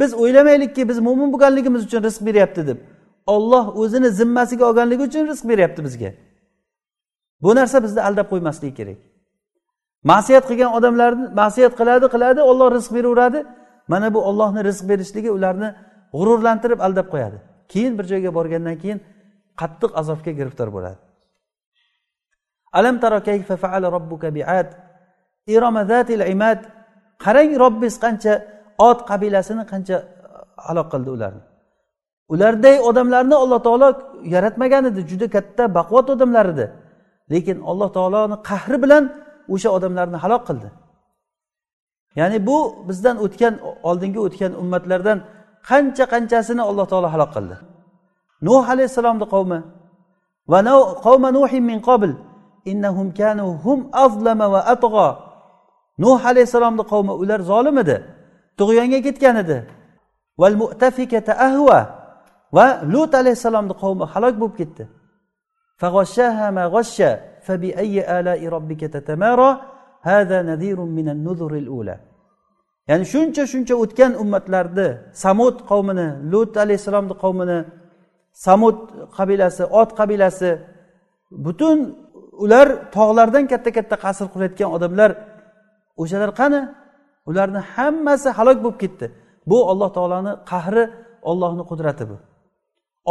[0.00, 2.78] Biz o'ylamaylikki biz mo'min bo'lganligimiz uchun rizq beryapti deb.
[3.26, 6.10] Olloh o'zini zimmasiga olganligi uchun rizq beryapti bizga.
[7.42, 8.98] Bu narsa bizni aldab qo'ymasligi kerak.
[10.10, 13.40] Ma'siyat qilgan odamlarni ma'siyat qiladi qiladi olloh rizq beraveradi.
[13.92, 15.68] Mana bu ollohni rizq berishligi ularni
[16.16, 17.38] g'ururlantirib aldab qo'yadi.
[17.72, 18.98] Keyin bir joyga borgandan keyin
[19.60, 20.98] qattiq azobga giriftor bo'ladi.
[22.78, 24.68] Alam taro kayfa faala robbuka biad?
[25.54, 26.60] Iromazatil imad.
[27.24, 28.32] Qarang robbiz qancha
[28.88, 30.06] ot qabilasini qancha e,
[30.66, 31.42] halok qildi ularni.
[32.32, 33.88] Ularday odamlarni alloh taolo
[34.34, 36.66] yaratmagan edi juda katta baquvvat odamlar edi
[37.32, 39.04] lekin alloh taoloni qahri bilan
[39.54, 40.68] o'sha odamlarni halok qildi.
[42.20, 42.58] Ya'ni bu
[42.88, 43.54] bizdan o'tgan
[43.88, 45.18] oldingi o'tgan ummatlardan
[45.68, 47.56] qancha qanchasini alloh taolo halok qildi.
[48.46, 49.58] Nuh alayhissalomni qavmi
[50.52, 50.58] va
[51.06, 52.10] qavma nuhin min qabl
[52.70, 55.08] innahum kanu hum azlama va atg'o
[56.04, 57.96] nuh alayhissalomni qavmi ular zolim edi
[58.58, 59.58] tug'yonga ketgan edi.
[60.40, 61.80] Val mutafikata ahva
[62.56, 64.84] va lut alayhissalomni qavmi halok bo'lib ketdi.
[72.90, 74.88] Ya'ni shuncha shuncha o'tgan ummatlarni
[75.24, 77.58] samud qavmini lut alayhissalomni qavmini
[78.46, 78.78] samud
[79.16, 80.50] qabilasi ot qabilasi
[81.44, 81.78] butun
[82.44, 82.66] ular
[82.96, 85.10] tog'lardan katta katta qasr qurayotgan odamlar
[86.02, 86.60] o'shalar qani?
[87.30, 89.06] Ularni hammasi halok bo'lib ketdi.
[89.50, 90.84] Bu alloh taoloni qahri
[91.30, 92.16] ollohni qudrati bu.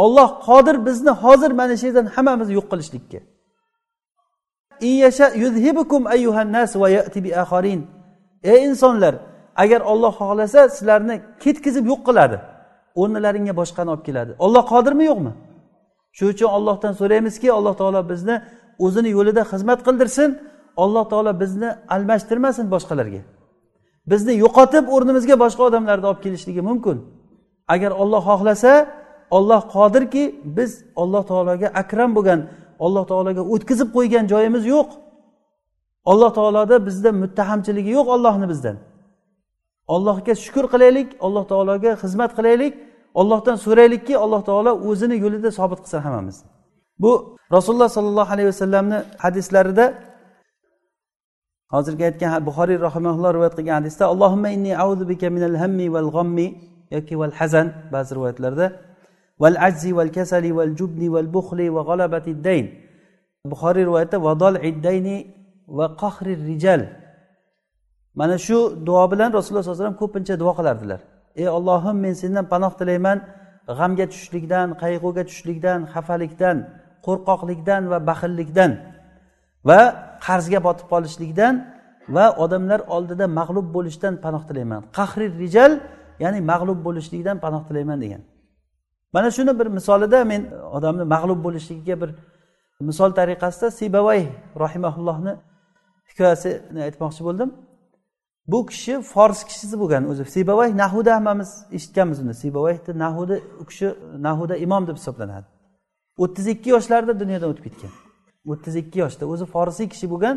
[0.04, 3.20] Olloh qodir bizni hozir mana shu yerdan hammamizni yo'q qilishlikka.
[8.52, 9.14] Ey insonlar
[9.62, 12.36] agar olloh xohlasa sizlarni ketkizib yo'q qiladi.
[13.00, 14.32] O'rnilaringga boshqani olib keladi.
[14.44, 15.32] Olloh qodirmi yo'qmi?
[16.16, 18.36] Shuning uchun ollohdan so'raymizki alloh taolo bizni
[18.84, 20.30] o'zini yo'lida xizmat qildirsin.
[20.84, 23.22] Alloh taolo bizni almashtirmasin boshqalarga.
[24.10, 26.96] Bizni yo'qotib o'rnimizga boshqa odamlarni olib kelishligi mumkin.
[27.74, 28.72] Agar olloh xohlasa
[29.36, 30.22] olloh qodirki
[30.56, 30.70] biz
[31.02, 32.40] alloh taologa akram bo'lgan
[32.84, 34.88] alloh taologa o'tkazib qo'ygan joyimiz yo'q.
[36.10, 38.76] Alloh taoloda bizda muttahamchiligi yo'q ollohni bizdan.
[39.94, 42.74] Allohga shukur qilaylik alloh taologa xizmat qilaylik.
[43.20, 46.48] Ollohdan so'raylikki alloh taolo o'zini yo'lida sobit qilsin hammamizni.
[47.02, 47.12] Bu
[47.56, 49.84] rasululloh sollallohu alayhi vasallamni hadislarida
[51.74, 56.46] hozirgi aytgan buxoriy rahimaulloh rivoyat qilgan hadisda allohimma inni auzu bika minal hammi val g'ammi
[56.94, 58.66] yoki val hazan ba'zi rivoyatlarda
[59.42, 62.66] val ajzi val kasali val jubni val buxli va g'alabati dayn
[63.52, 65.16] buxoriy rivoyatda vadol iddayni
[65.78, 66.82] va qahri rijal
[68.20, 71.00] mana shu duo bilan rasululloh sallallohu alayhi vasallam ko'pincha duo qilardilar.
[71.40, 73.18] Ey ollohim men sendan panoh tilayman
[73.78, 76.56] g'amga tushishlikdan qayg'uga tushishlikdan xafalikdan
[77.06, 78.70] qo'rqoqlikdan va baxillikdan
[79.68, 79.80] va
[80.26, 81.54] qarzga botib qolishlikdan
[82.16, 84.80] va odamlar oldida mag'lub bo'lishdan panoh tilayman.
[84.98, 85.72] Qahri rijal
[86.24, 88.22] ya'ni mag'lub bo'lishlikdan panoh tilayman degan.
[89.14, 90.42] Mana shuni bir misolida men
[90.76, 92.10] odamni mag'lub bo'lishligiga bir
[92.88, 94.20] misol tariqasida sibavay
[94.64, 95.32] rahimaullohni
[96.10, 97.48] hikoyasini aytmoqchi bo'ldim.
[98.48, 100.24] Bu kishi fors kishisi bo'lgan o'zi.
[100.24, 102.34] Sibavay nahuda hammamiz eshitganmiz uni.
[102.34, 103.88] Sibavayni nahuda u kishi
[104.26, 105.46] nahuda imom deb hisoblanadi.
[106.18, 107.92] o'ttiz ikki yoshlarida dunyodan o'tib ketgan.
[108.50, 109.24] o'ttiz ikki yoshda.
[109.32, 110.36] O'zi forsiy kishi bo'lgan.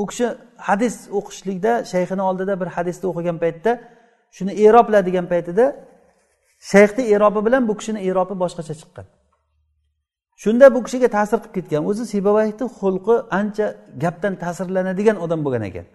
[0.00, 0.26] U kishi
[0.68, 3.72] hadis o'qishlikda shayxini oldida bir hadisni o'qigan paytda
[4.36, 5.64] shuni erobla degan paytida
[6.72, 9.06] shayxni erobi bilan bu kishini erobi boshqacha chiqqan.
[10.42, 11.82] Shunda bu kishiga ta'sir qilib ketgan.
[11.90, 13.66] O'zi sibavayni xulqi ancha
[14.02, 15.86] gapdan ta'sirlanadigan odam bo'lgan ekan.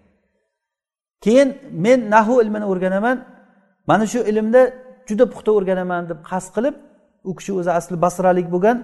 [1.26, 1.50] Keyin
[1.86, 3.18] men nahu ilmini o'rganaman
[3.90, 4.62] mana shu ilmda
[5.08, 6.76] juda puxta o'rganaman deb qasd qilib
[7.30, 8.78] u kishi o'zi asli basralik bo'lgan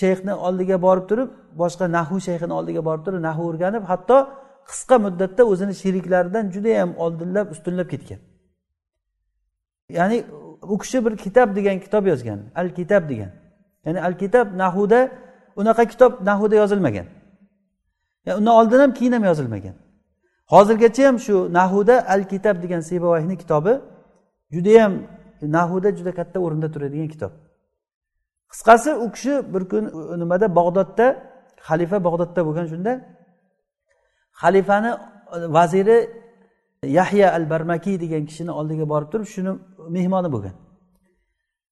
[0.00, 1.30] shayxni oldiga borib turib
[1.60, 4.16] boshqa nahu shayxini oldiga borib turib nahu o'rganib hatto
[4.70, 8.20] qisqa muddatda o'zini sheriklaridan judayam oldinlab ustunlab ketgan.
[9.98, 10.18] Ya'ni
[10.62, 13.30] u kishi bir kitob degan kitob yozgan al kitob degan.
[13.84, 15.00] Ya'ni al kitob nahuda
[15.60, 17.06] unaqa kitob nahuda yozilmagan.
[18.26, 19.74] Yani undan oldin ham keyin ham yozilmagan.
[20.52, 23.72] Hozirgacha ham shu nahuda al kitob degan sebavayni kitobi
[24.54, 24.92] judayam
[25.56, 27.32] nahuda juda katta o'rinda turadigan kitob.
[28.52, 29.84] Qisqasi u kishi bir kun
[30.20, 30.46] nimada?
[30.58, 31.06] Bag'dodda
[31.68, 32.92] xalifa bag'dodda bo'lgan shunda.
[34.42, 34.90] Xalifani
[35.56, 35.98] vaziri
[36.98, 39.52] yahya al barmakiy degan kishini oldiga borib turib shuni
[39.96, 40.54] mehmoni bo'lgan.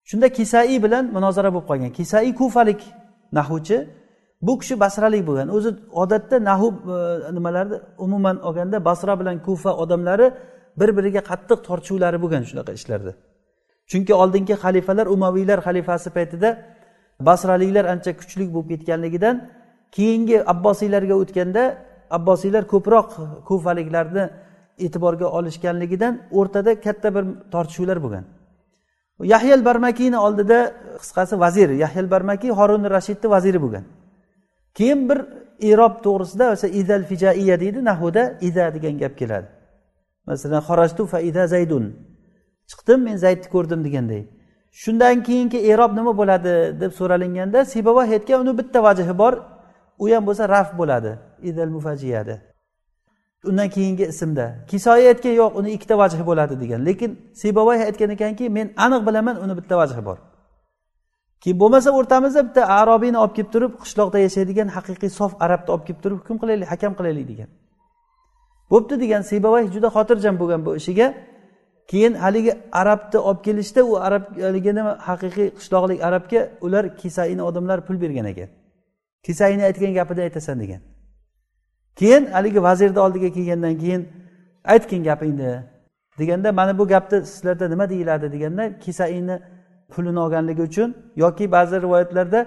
[0.09, 1.91] Shunda kisai bilan munozara bo'lib qolgan.
[1.99, 2.81] Kisai kufalik
[3.39, 3.77] nahuvchi
[4.43, 5.49] bu kishi basralik bo'lgan.
[5.57, 5.71] O'zi
[6.03, 10.27] odatda nahu e, nimalarni umuman olganda basra bilan kufa odamlari
[10.81, 13.13] bir biriga qattiq tortishuvlari bo'lgan shunaqa ishlarda.
[13.91, 16.49] Chunki oldingi xalifalar umaviylar xalifasi paytida
[17.29, 19.37] basraliklar ancha kuchli bo'lib ketganligidan
[19.97, 21.63] keyingi abbosiylarga o'tganda
[22.17, 23.09] abbosiylar ko'proq
[23.49, 24.25] kufaliklarni
[24.85, 28.25] e'tiborga olishganligidan o'rtada katta bir tortishuvlar bo'lgan.
[29.35, 30.59] Yahyal barmakiyni oldida
[31.03, 33.85] qisqasi vazir yahyal barmakiy horun rashidni vaziri bo'lgan.
[34.79, 35.19] Keyin bir
[35.71, 39.49] irob to'g'risida o'sha idal fijaiya deydi nahuda ida degan gap keladi.
[40.27, 41.85] Masalan xorajtu fa ida zaydun.
[42.71, 44.23] Chiqdim men zaydni ko'rdim deganday
[44.73, 49.35] shundan keyingi erob nima bo'ladi deb so'ralinganda sibava aytgan uni bitta vajhi bor
[50.03, 51.13] u ham bo'lsa raf bo'ladi.
[51.43, 52.37] Idal mufajiyada
[53.49, 56.81] undan keyingi ismda kisoya aytgan yo'q uni ikkita vajhi bo'ladi degan.
[56.89, 57.11] Lekin
[57.41, 60.19] sibavoy aytgan ekanki men aniq bilaman uni bitta vajhi bor.
[61.43, 66.01] Keyin bo'lmasa o'rtamizda bitta arobiyni olib kelib turib qishloqda yashaydigan haqiqiy sof arabni olib kelib
[66.05, 67.49] turib hukm qilaylik hakam qilaylik degan.
[68.73, 71.07] Bo'pti degan sibavoy juda xotirjam bo'lgan bu ishiga.
[71.91, 77.79] Keyin haligi arabni olib kelishda u arab haligi nima haqiqiy qishloqlik arabga ular kisaini odamlar
[77.87, 78.49] pul bergan ekan.
[79.27, 80.81] Kisaini aytgan gapida aytasan degan.
[81.99, 84.03] Keyin haligi vazirni oldiga kelgandan keyin
[84.73, 85.53] aytgin gapingni
[86.19, 88.27] deganda mana bu gapni sizlarda nima deyiladi?
[88.35, 89.37] deganda kisaini
[89.95, 90.89] pulini olganligi uchun
[91.23, 92.41] yoki ba'zi rivoyatlarda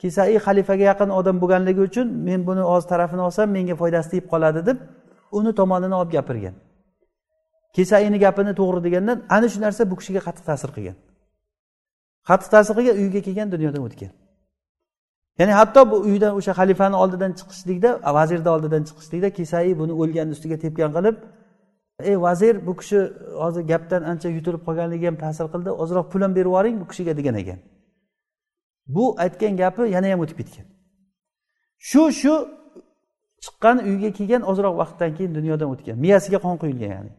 [0.00, 4.60] kisai xalifaga yaqin odam bo'lganligi uchun men buni og'iz tarafini olsam menga foydasi tegib qoladi
[4.68, 4.78] deb
[5.38, 6.54] uni tomonini olib gapirgan.
[7.76, 10.96] Kesaini gapini to'g'ri degandan ana shu narsa bu kishiga qattiq ta'sir qilgan.
[12.28, 14.12] Qattiq ta'sir qilgan uyiga kelgan dunyodan o'tgan.
[15.38, 20.56] Ya'ni hatto bu uydan o'sha xalifani oldidan chiqishlikda vazirni oldidan chiqishlikda kesai buni o'lganni ustiga
[20.64, 21.16] tepgan qilib
[22.00, 26.34] ey vazir bu kishi hozir gapdan ancha yutilib qolganligi ham ta'sir qildi ozroq pul ham
[26.34, 27.58] berib yuboring bu kishiga degan ekan.
[28.86, 30.66] Bu aytgan gapi yana ham o'tib ketgan.
[31.88, 32.34] Shu shu
[33.44, 37.12] chiqqan uyga kelgan ozroq vaqtdan keyin dunyodan o'tgan miyasiga qon quyilgan ya'ni.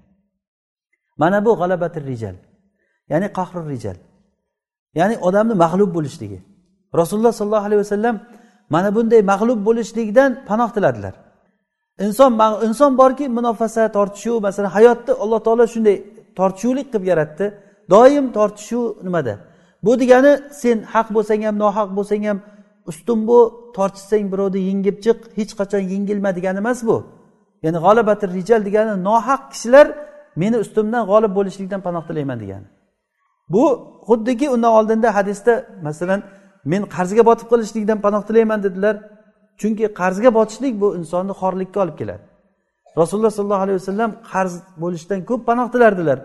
[1.21, 2.35] Mana bu g'alabatir rijal
[3.11, 3.97] ya'ni qahri rijal
[4.99, 6.39] ya'ni odamni mag'lub bo'lishligi.
[6.99, 8.15] Rasululloh sollallohu alayhi vasallam
[8.69, 11.24] mana bunday mag'lub bo'lishlikdan panoh tiladilar.
[11.99, 12.31] Inson
[12.67, 15.97] inson borki munofasa tortishuv masalan hayotni alloh taolo shunday
[16.39, 17.45] tortishuvlik qilib yaratdi.
[17.89, 19.33] Doim tortishuv nimada?
[19.85, 20.31] Bu degani
[20.61, 22.37] sen haq bo'lsang ham nohaq bo'lsang ham
[22.91, 23.43] ustun bo'l
[23.77, 26.97] tortishsang birovni yengib chiq hech qachon yengilma degani emas bu.
[27.63, 29.87] Ya'ni g'olibatir rijal degani nohaq kishilar
[30.41, 32.67] meni ustimdan g'olib bo'lishlikdan panoh tilayman degani.
[33.53, 33.63] Bu
[34.07, 35.53] xuddiki undan oldinda hadisda
[35.87, 36.19] masalan
[36.71, 38.95] men qarzga botib qolishlikdan panoh tilayman dedilar.
[39.59, 42.23] Chunki qarzga botishlik bu insonni xorlikka olib keladi.
[43.01, 44.53] Rasululloh sollallohu alayhi vasallam qarz
[44.83, 46.19] bo'lishdan ko'p panoh tilardilar.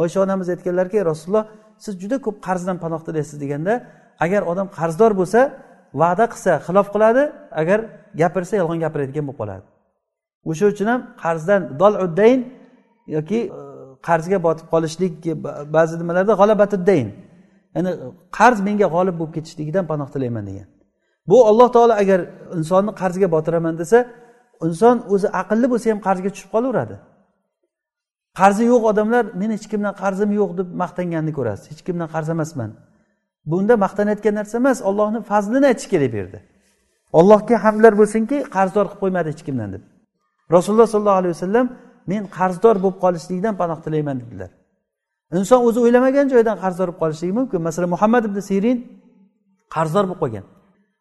[0.00, 1.44] Oysha onamiz aytganlarki rasululloh
[1.84, 3.72] siz juda ko'p qarzdan panoh tilaysiz deganda
[4.24, 5.40] agar odam qarzdor bo'lsa
[6.02, 7.22] va'da qilsa xilof qiladi
[7.60, 7.78] agar
[8.20, 9.64] gapirsa yolg'on gapiradigan bo'lib qoladi.
[10.50, 12.40] O'sha uchun ham qarzdan dol uddayn
[13.16, 13.60] yoki e,
[14.08, 15.12] qarzga botib qolishlik
[15.76, 17.08] ba'zi nimalarda g'alabatuddayn.
[17.76, 17.90] Ya'ni
[18.38, 20.68] qarz menga g'olib bo'lib ketishligidan panoh tilayman degan.
[21.30, 22.20] Bu alloh taolo agar
[22.58, 23.98] insonni qarzga botiraman desa
[24.66, 26.96] inson o'zi aqlli bo'lsa ham qarzga tushib qolaveradi.
[28.40, 31.66] Qarzi yo'q odamlar men hech kimdan qarzim yo'q deb maqtanganini ko'rasiz.
[31.72, 32.70] Hech kimdan qarz emasman.
[33.50, 36.38] Bunda maqtanayotgan narsa emas ollohni fazlini aytish kerak bu yerda.
[37.18, 39.82] Allohga hamdlar bo'lsinki qarzdor qilib qo'ymadi hech kimdan deb.
[40.54, 41.66] Rasululloh sollallohu alayhi vasallam
[42.12, 44.50] men qarzdor bo'lib qolishlikdan panoh tilayman dedilar.
[45.38, 47.60] Inson o'zi o'ylamagan joydan qarzdor bo'lib qolishligi mumkin.
[47.68, 48.78] Masalan muhammad ibn sirin
[49.74, 50.44] qarzdor bo'lib qolgan.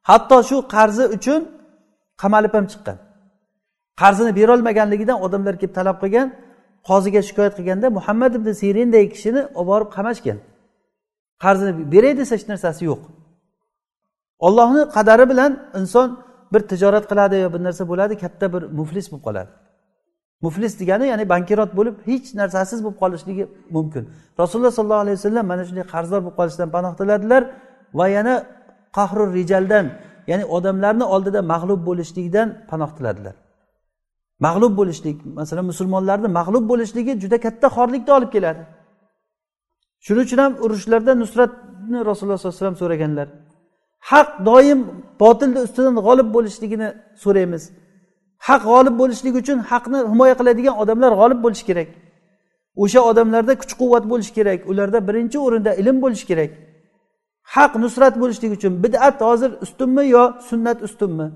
[0.10, 1.41] Hatto shu qarzi uchun
[2.22, 2.97] qamalib ham chiqqan.
[4.01, 6.28] Qarzini berolmaganligidan odamlar kelib talab qilgan
[6.89, 10.38] qoziga shikoyat qilganda muhammad ibn sirinday kishini olib borib qamashgan.
[11.43, 13.01] Qarzini beray desa hech narsasi yo'q.
[14.45, 16.08] Ollohni qadari bilan inson
[16.54, 19.51] bir tijorat qiladi yo bir narsa bo'ladi katta bir muflis bo'lib qoladi.
[20.45, 23.43] Muflis degani ya'ni bankirot bo'lib hech narsasiz bo'lib qolishligi
[23.76, 24.04] mumkin.
[24.41, 27.41] Rasululloh sollallohu alayhi vasallam mana shunday qarzdor bo'lib qolishdan panoh tiladilar
[27.99, 28.36] va yana
[28.98, 29.86] qahrur rijaldan
[30.32, 33.36] ya'ni odamlarni oldida mag'lub bo'lishlikdan panoh tiladilar.
[34.46, 38.64] Mag'lub bo'lishlik masalan musulmonlarni mag'lub bo'lishligi juda katta xorlikni olib keladi.
[40.06, 43.28] Shuning uchun ham urushlarda nusratni rasululloh sollallohu alayhi vasallam so'raganlar.
[44.12, 44.80] Haq doim
[45.22, 46.88] botilni ustidan g'olib bo'lishligini
[47.24, 47.64] so'raymiz.
[48.48, 51.89] Haq g'olib bo'lishligi uchun haqni himoya qiladigan odamlar g'olib bo'lishi kerak.
[52.84, 54.60] O'sha odamlarda kuch quvvat bo'lishi kerak.
[54.72, 56.52] Ularda birinchi o'rinda ilm bo'lishi kerak.
[57.56, 61.28] Haq nusrat bo'lishligi uchun bid'at hozir ustunmi yo sunnat ustunmi?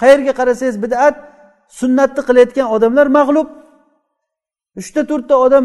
[0.00, 1.16] Qayerga qarasangiz bid'at
[1.80, 3.48] sunnatni qilayotgan odamlar mag'lub.
[4.80, 5.64] Uchta to'rtta odam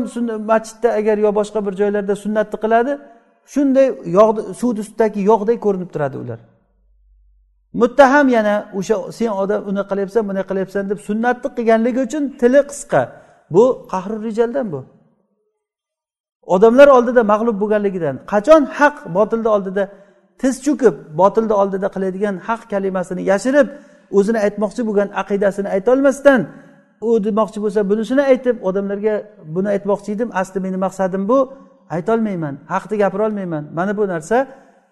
[0.51, 2.93] masjidda agar yo boshqa bir joylarda sunnatni qiladi
[3.53, 3.87] shunday
[4.17, 6.39] yog' suvni ustidagi yog'day ko'rinib turadi ular.
[7.81, 13.01] Muttaham yana o'sha sen odam unaqa qilyapsan bunaqa qilyapsan deb sunnatni qilganligi uchun tili qisqa.
[13.53, 14.79] Bu qahri rijaldan bu.
[16.55, 19.83] Odamlar oldida mag'lub bo'lganligidan qachon haq botilni oldida
[20.41, 23.67] tiz cho'kib botilni oldida qiladigan haq kalimasini yashirib
[24.17, 26.41] o'zini aytmoqchi bo'lgan aqidasini aytolmasdan
[27.07, 29.15] u demoqchi bo'lsa bunisini aytib odamlarga
[29.55, 31.39] buni aytmoqchi edim asli meni maqsadim bu
[31.95, 34.37] aytolmayman haqni gapirolmayman mana bu narsa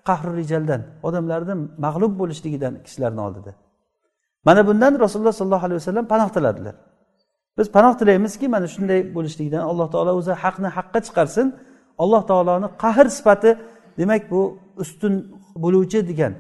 [0.10, 3.52] qahri rijaldan odamlarni mag'lub bo'lishligidan kishilarni oldida.
[4.48, 6.76] Mana bundan rasululloh sollallohu alayhi vasallam panoh tiladilar.
[7.58, 11.48] Biz panoh tilaymizki mana shunday bo'lishligidan alloh taolo o'zi haqni haqqa chiqarsin.
[12.04, 13.52] Alloh taoloni qahr sifati
[14.00, 14.42] demak bu
[14.84, 15.14] ustun
[15.64, 16.34] bo'luvchi degan.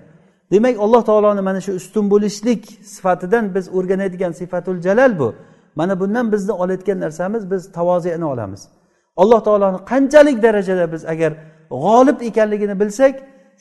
[0.51, 5.35] Demak alloh taoloni mana shu ustun bo'lishlik sifatidan biz o'rganadigan sifatul jalal bu.
[5.75, 8.61] Mana bundan bizni olayotgan narsamiz biz tavozeni olamiz.
[9.17, 11.31] Alloh taoloni qanchalik darajada biz agar
[11.69, 13.13] g'olib ekanligini bilsak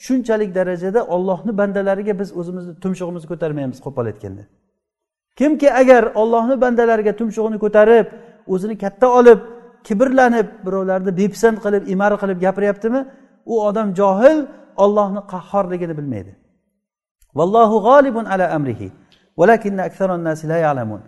[0.07, 4.43] shunchalik darajada ollohni bandalariga biz o'zimizni tumshug'imizni ko'tarmaymiz qo'pol aytganda.
[5.39, 8.07] Kimki agar ollohni bandalariga tumshug'ini ko'tarib
[8.53, 9.41] o'zini katta olib
[9.87, 13.01] kibrlanib birovlarni bepisand qilib imar qilib gapiryaptimi?
[13.53, 14.39] U odam johil
[14.85, 16.33] ollohni qahhorligini bilmaydi.
[17.39, 18.89] Vallohu g'olibun ala amrihi
[20.53, 21.01] la ya'lamun.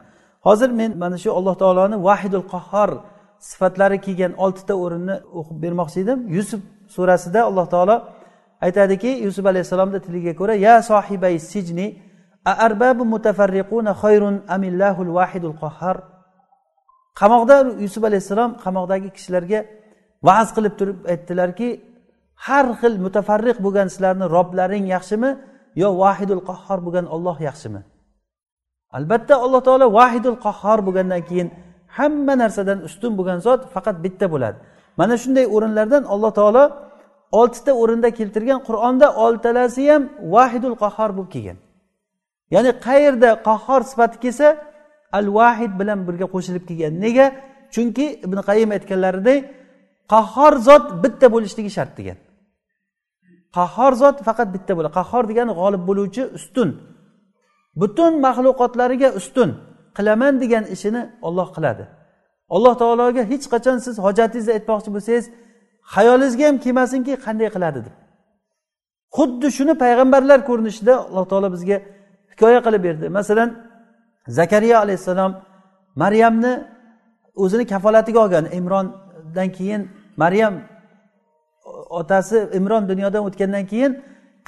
[0.46, 2.90] Hozir men mana shu alloh taoloni vahidul qahhor
[3.38, 6.18] sifatlari kelgan oltita o'rinni o'qib bermoqchi edim.
[6.36, 6.60] Yusuf
[6.94, 7.96] surasida alloh taolo
[8.66, 11.86] aytadiki yusuf alayhissalomni tiliga ko'ra ya sohibay sijni
[12.44, 15.96] arbabu mutafarriquna khayrun amillahul vahidul qahhar?
[17.20, 19.60] Qamoqda yusuf alayhissalom qamoqdagi kishilarga
[20.28, 21.68] va'z qilib turib aytdilarki
[22.46, 25.30] har xil mutafarriq bo'lgan sizlarni roblaring yaxshimi
[25.82, 27.80] yo vahidul qahhor bo'lgan olloh yaxshimi?
[28.98, 31.48] Albatta alloh taolo vahidul qahhor bo'lgandan keyin
[31.96, 34.58] hamma narsadan ustun bo'lgan zot faqat bitta bo'ladi.
[35.00, 36.64] Mana shunday o'rinlardan alloh taolo
[37.40, 40.02] oltita o'rinda keltirgan qur'onda oltalasi ham
[40.34, 41.58] vahidul qahhor bo'lib kelgan.
[42.54, 44.48] Ya'ni qayerda qahhor sifati kelsa
[45.18, 46.92] al vahid bilan birga qo'shilib kelgan.
[47.04, 47.26] Nega?
[47.74, 49.38] Chunki ibn qayim aytganlaridek
[50.12, 52.18] qahhor zot bitta bo'lishligi shart degan.
[53.56, 54.92] Qahhor zot faqat bitta bo'ladi.
[54.98, 56.68] Qahhor degani g'olib bo'luvchi ustun.
[57.80, 59.50] Butun maxluqotlariga ustun.
[59.96, 61.84] Qilaman degan ishini olloh qiladi.
[62.54, 65.24] Alloh taologa hech qachon siz hojatingizni aytmoqchi bo'lsangiz
[65.94, 67.94] xayolingizga ham kelmasinki qanday qiladi deb.
[69.16, 71.76] Xuddi shuni payg'ambarlar ko'rinishida alloh taolo bizga
[72.32, 73.06] hikoya qilib berdi.
[73.18, 73.48] Masalan
[74.38, 75.32] zakariya alayhissalom
[76.02, 76.52] maryamni
[77.42, 78.44] o'zini kafolatiga olgan.
[78.58, 79.82] Imrondan keyin
[80.16, 80.54] maryam
[82.00, 83.92] otasi imron dunyodan o'tgandan keyin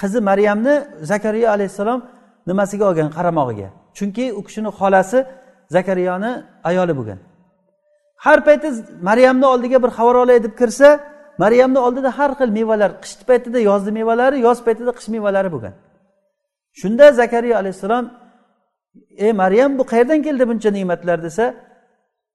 [0.00, 0.74] qizi maryamni
[1.10, 2.00] zakariya alayhissalom
[2.46, 3.08] nimasiga olgan?
[3.16, 3.68] Qaramog'iga.
[3.96, 5.18] Chunki u kishini xolasi
[5.76, 6.32] zakariyoni
[6.64, 7.18] ayoli bo'lgan.
[8.24, 8.68] Har payti
[9.08, 10.88] maryamni oldiga bir xabar olay deb kirsa
[11.38, 15.74] maryamni oldida har xil mevalar qish paytida yozgi mevalari yoz paytida qish mevalari bo'lgan.
[16.80, 18.04] Shunda zakariya alayhissalom
[19.24, 21.18] ey maryam bu qayerdan keldi buncha ne'matlar?
[21.26, 21.44] desa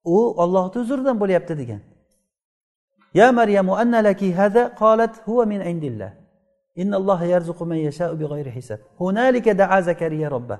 [0.04, 1.82] u ollohni huzuridan bo'lyapti degan.
[3.14, 6.12] Ya maryamu anna laki hada qolat huva min indillah.
[6.76, 8.80] Innalloha yarzuqu man yashau bighayri hisab.
[8.98, 10.60] Hunalika daa zakariya robba.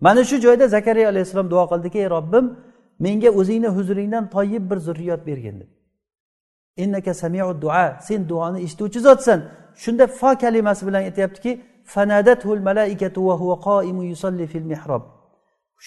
[0.00, 2.46] Mana shu joyda zakariya alayhissalom duo qildiki ey robbim
[3.04, 5.70] menga o'zingni huzuringdan toyib bir zurriyot bergin deb.
[6.82, 9.40] Innaka samiu duo sen duoni eshituvchi zotsan.
[9.82, 11.52] Shunda fo kalimasi bilan aytyaptiki
[11.94, 15.02] fanadatul malaikatu va huwa qoimu yusalli fil mihrob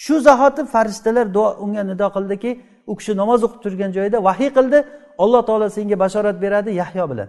[0.02, 2.50] shu zahoti farishtalar duo unga nido qildiki
[2.90, 4.78] u kishi namoz o'qib turgan joyida vahiy qildi
[5.24, 7.28] alloh taolo senga bashorat beradi yahyo bilan.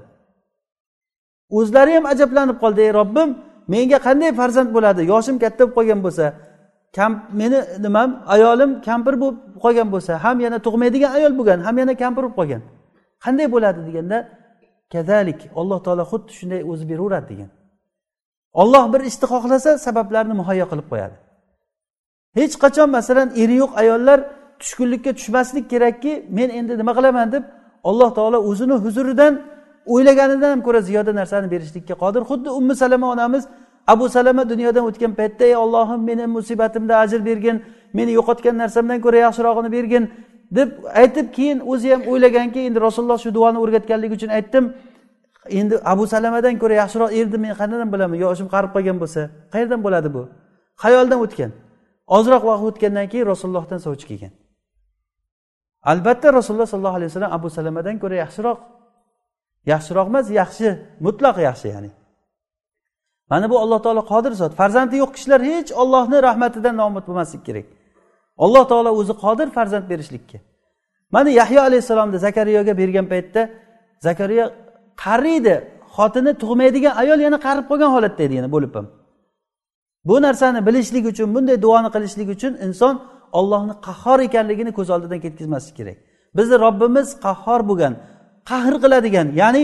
[1.57, 3.29] O'zlari ham ajablanib qoldi ey robbim
[3.73, 5.01] menga qanday farzand bo'ladi?
[5.13, 6.25] Yoshim katta bo'lib qolgan bo'lsa
[7.39, 12.23] meni nimam ayolim kampir bo'lib qolgan bo'lsa ham yana tug'maydigan ayol bo'lgan ham yana kampir
[12.23, 12.61] bo'lib qolgan.
[13.23, 13.79] Qanday bo'ladi?
[13.87, 14.17] deganda
[14.93, 17.49] kazalik alloh taolo xuddi shunday o'zi beraveradi degan.
[18.61, 21.15] Olloh bir ishni xohlasa sabablarni muhayyo qilib qo'yadi.
[22.39, 24.19] Hech qachon masalan eri yo'q ayollar
[24.61, 27.43] tushkunlikka tushmaslik kerakki men endi nima qilaman deb
[27.89, 29.33] alloh taolo o'zini huzuridan
[29.93, 32.21] o'ylaganidan ham ko'ra ziyoda narsani berishlikka qodir.
[32.29, 33.43] Xuddi ummu salama onamiz
[33.87, 37.57] abu salama dunyodan o'tgan paytda ey ollohim meni musibatimda ajr bergin
[37.97, 40.03] meni yo'qotgan narsamdan ko'ra yaxshirog'ini bergin
[40.57, 40.69] deb
[41.01, 44.65] aytib keyin o'zi ham o'ylaganki endi rasululloh shu duoni o'rgatganligi uchun aytdim
[45.49, 48.17] endi abu salamadan ko'ra yaxshiroq erni men qayerdan bilaman?
[48.25, 49.21] Yoshim qarib qolgan bo'lsa
[49.53, 50.23] qayerdan bo'ladi bu?
[50.83, 51.51] Xayoldan o'tgan.
[52.17, 54.33] Ozroq vaqt o'tgandan keyin rasulullohdan sovchi kelgan.
[55.91, 58.59] Albatta rasululloh sollallohu alayhi vasallam abu salamadan ko'ra yaxshiroq.
[59.71, 60.67] Yaxshiroq emas yaxshi
[61.05, 61.91] mutlaq yaxshi ya'ni.
[63.31, 64.53] Mana bu alloh taolo qodir zot.
[64.59, 67.65] Farzandi yo'q kishilar hech ollohni rahmatidan nomud bo'lmaslik kerak.
[68.45, 70.37] Alloh taolo o'zi qodir farzand berishlikka.
[71.15, 73.41] Mana yahyo alayhissalomni zakariyoga bergan paytda
[74.07, 74.45] zakariya
[75.03, 75.55] qariydi
[75.95, 78.87] xotini tug'maydigan ayol yana qarib qolgan holatda edi yana bo'lib ham.
[80.05, 82.93] Bu narsani bilishlik uchun bunday duoni qilishlik uchun inson
[83.39, 85.97] ollohni qahhor ekanligini ko'z oldidan ketkazmaslik kerak.
[86.37, 87.93] Bizni robbimiz qahhor bo'lgan
[88.51, 89.63] qahr qiladigan ya'ni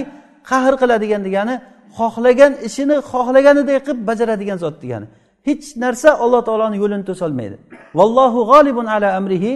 [0.49, 1.55] qahr qiladigan degani
[1.97, 5.07] xohlagan ishini xohlaganidek qilib bajaradigan zot degani.
[5.47, 7.55] Hech narsa alloh taoloni yo'lini to'solmaydi.
[7.99, 9.51] Vallohu g'olibun ala amrihi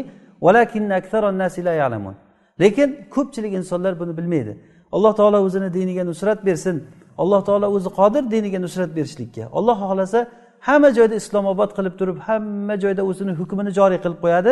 [1.82, 2.15] ya'lamun.
[2.61, 4.53] Lekin ko'pchilik insonlar buni bilmaydi.
[4.96, 6.76] alloh taolo o'zini diniga nusrat bersin.
[7.22, 9.44] Alloh taolo o'zi qodir diniga nusrat berishlikka.
[9.58, 10.20] Olloh xohlasa
[10.68, 14.52] hamma joyda islomobod qilib turib hamma joyda o'zini hukmini joriy qilib qo'yadi.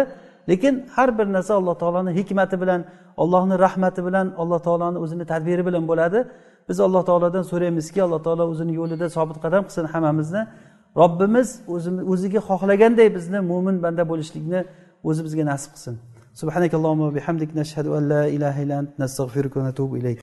[0.49, 2.81] Lekin har bir narsa alloh taoloni hikmati bilan
[3.23, 6.19] allohni rahmati bilan alloh taoloni o'zini tadbiri bilan bo'ladi.
[6.69, 10.41] Biz alloh taolodan so'raymizki alloh taolo o'zini yo'lida sobit qadam qilsin hammamizni.
[11.01, 11.47] Robbimiz
[12.13, 14.59] o'ziga xohlaganday bizni mo'min banda bo'lishlikni
[15.09, 15.95] o'zi bizga nasib qilsin.
[16.41, 20.19] Subhanakallohumma bihamdik nashhadu an la ilaha illa ant nastag'firuka va natubu ilayk.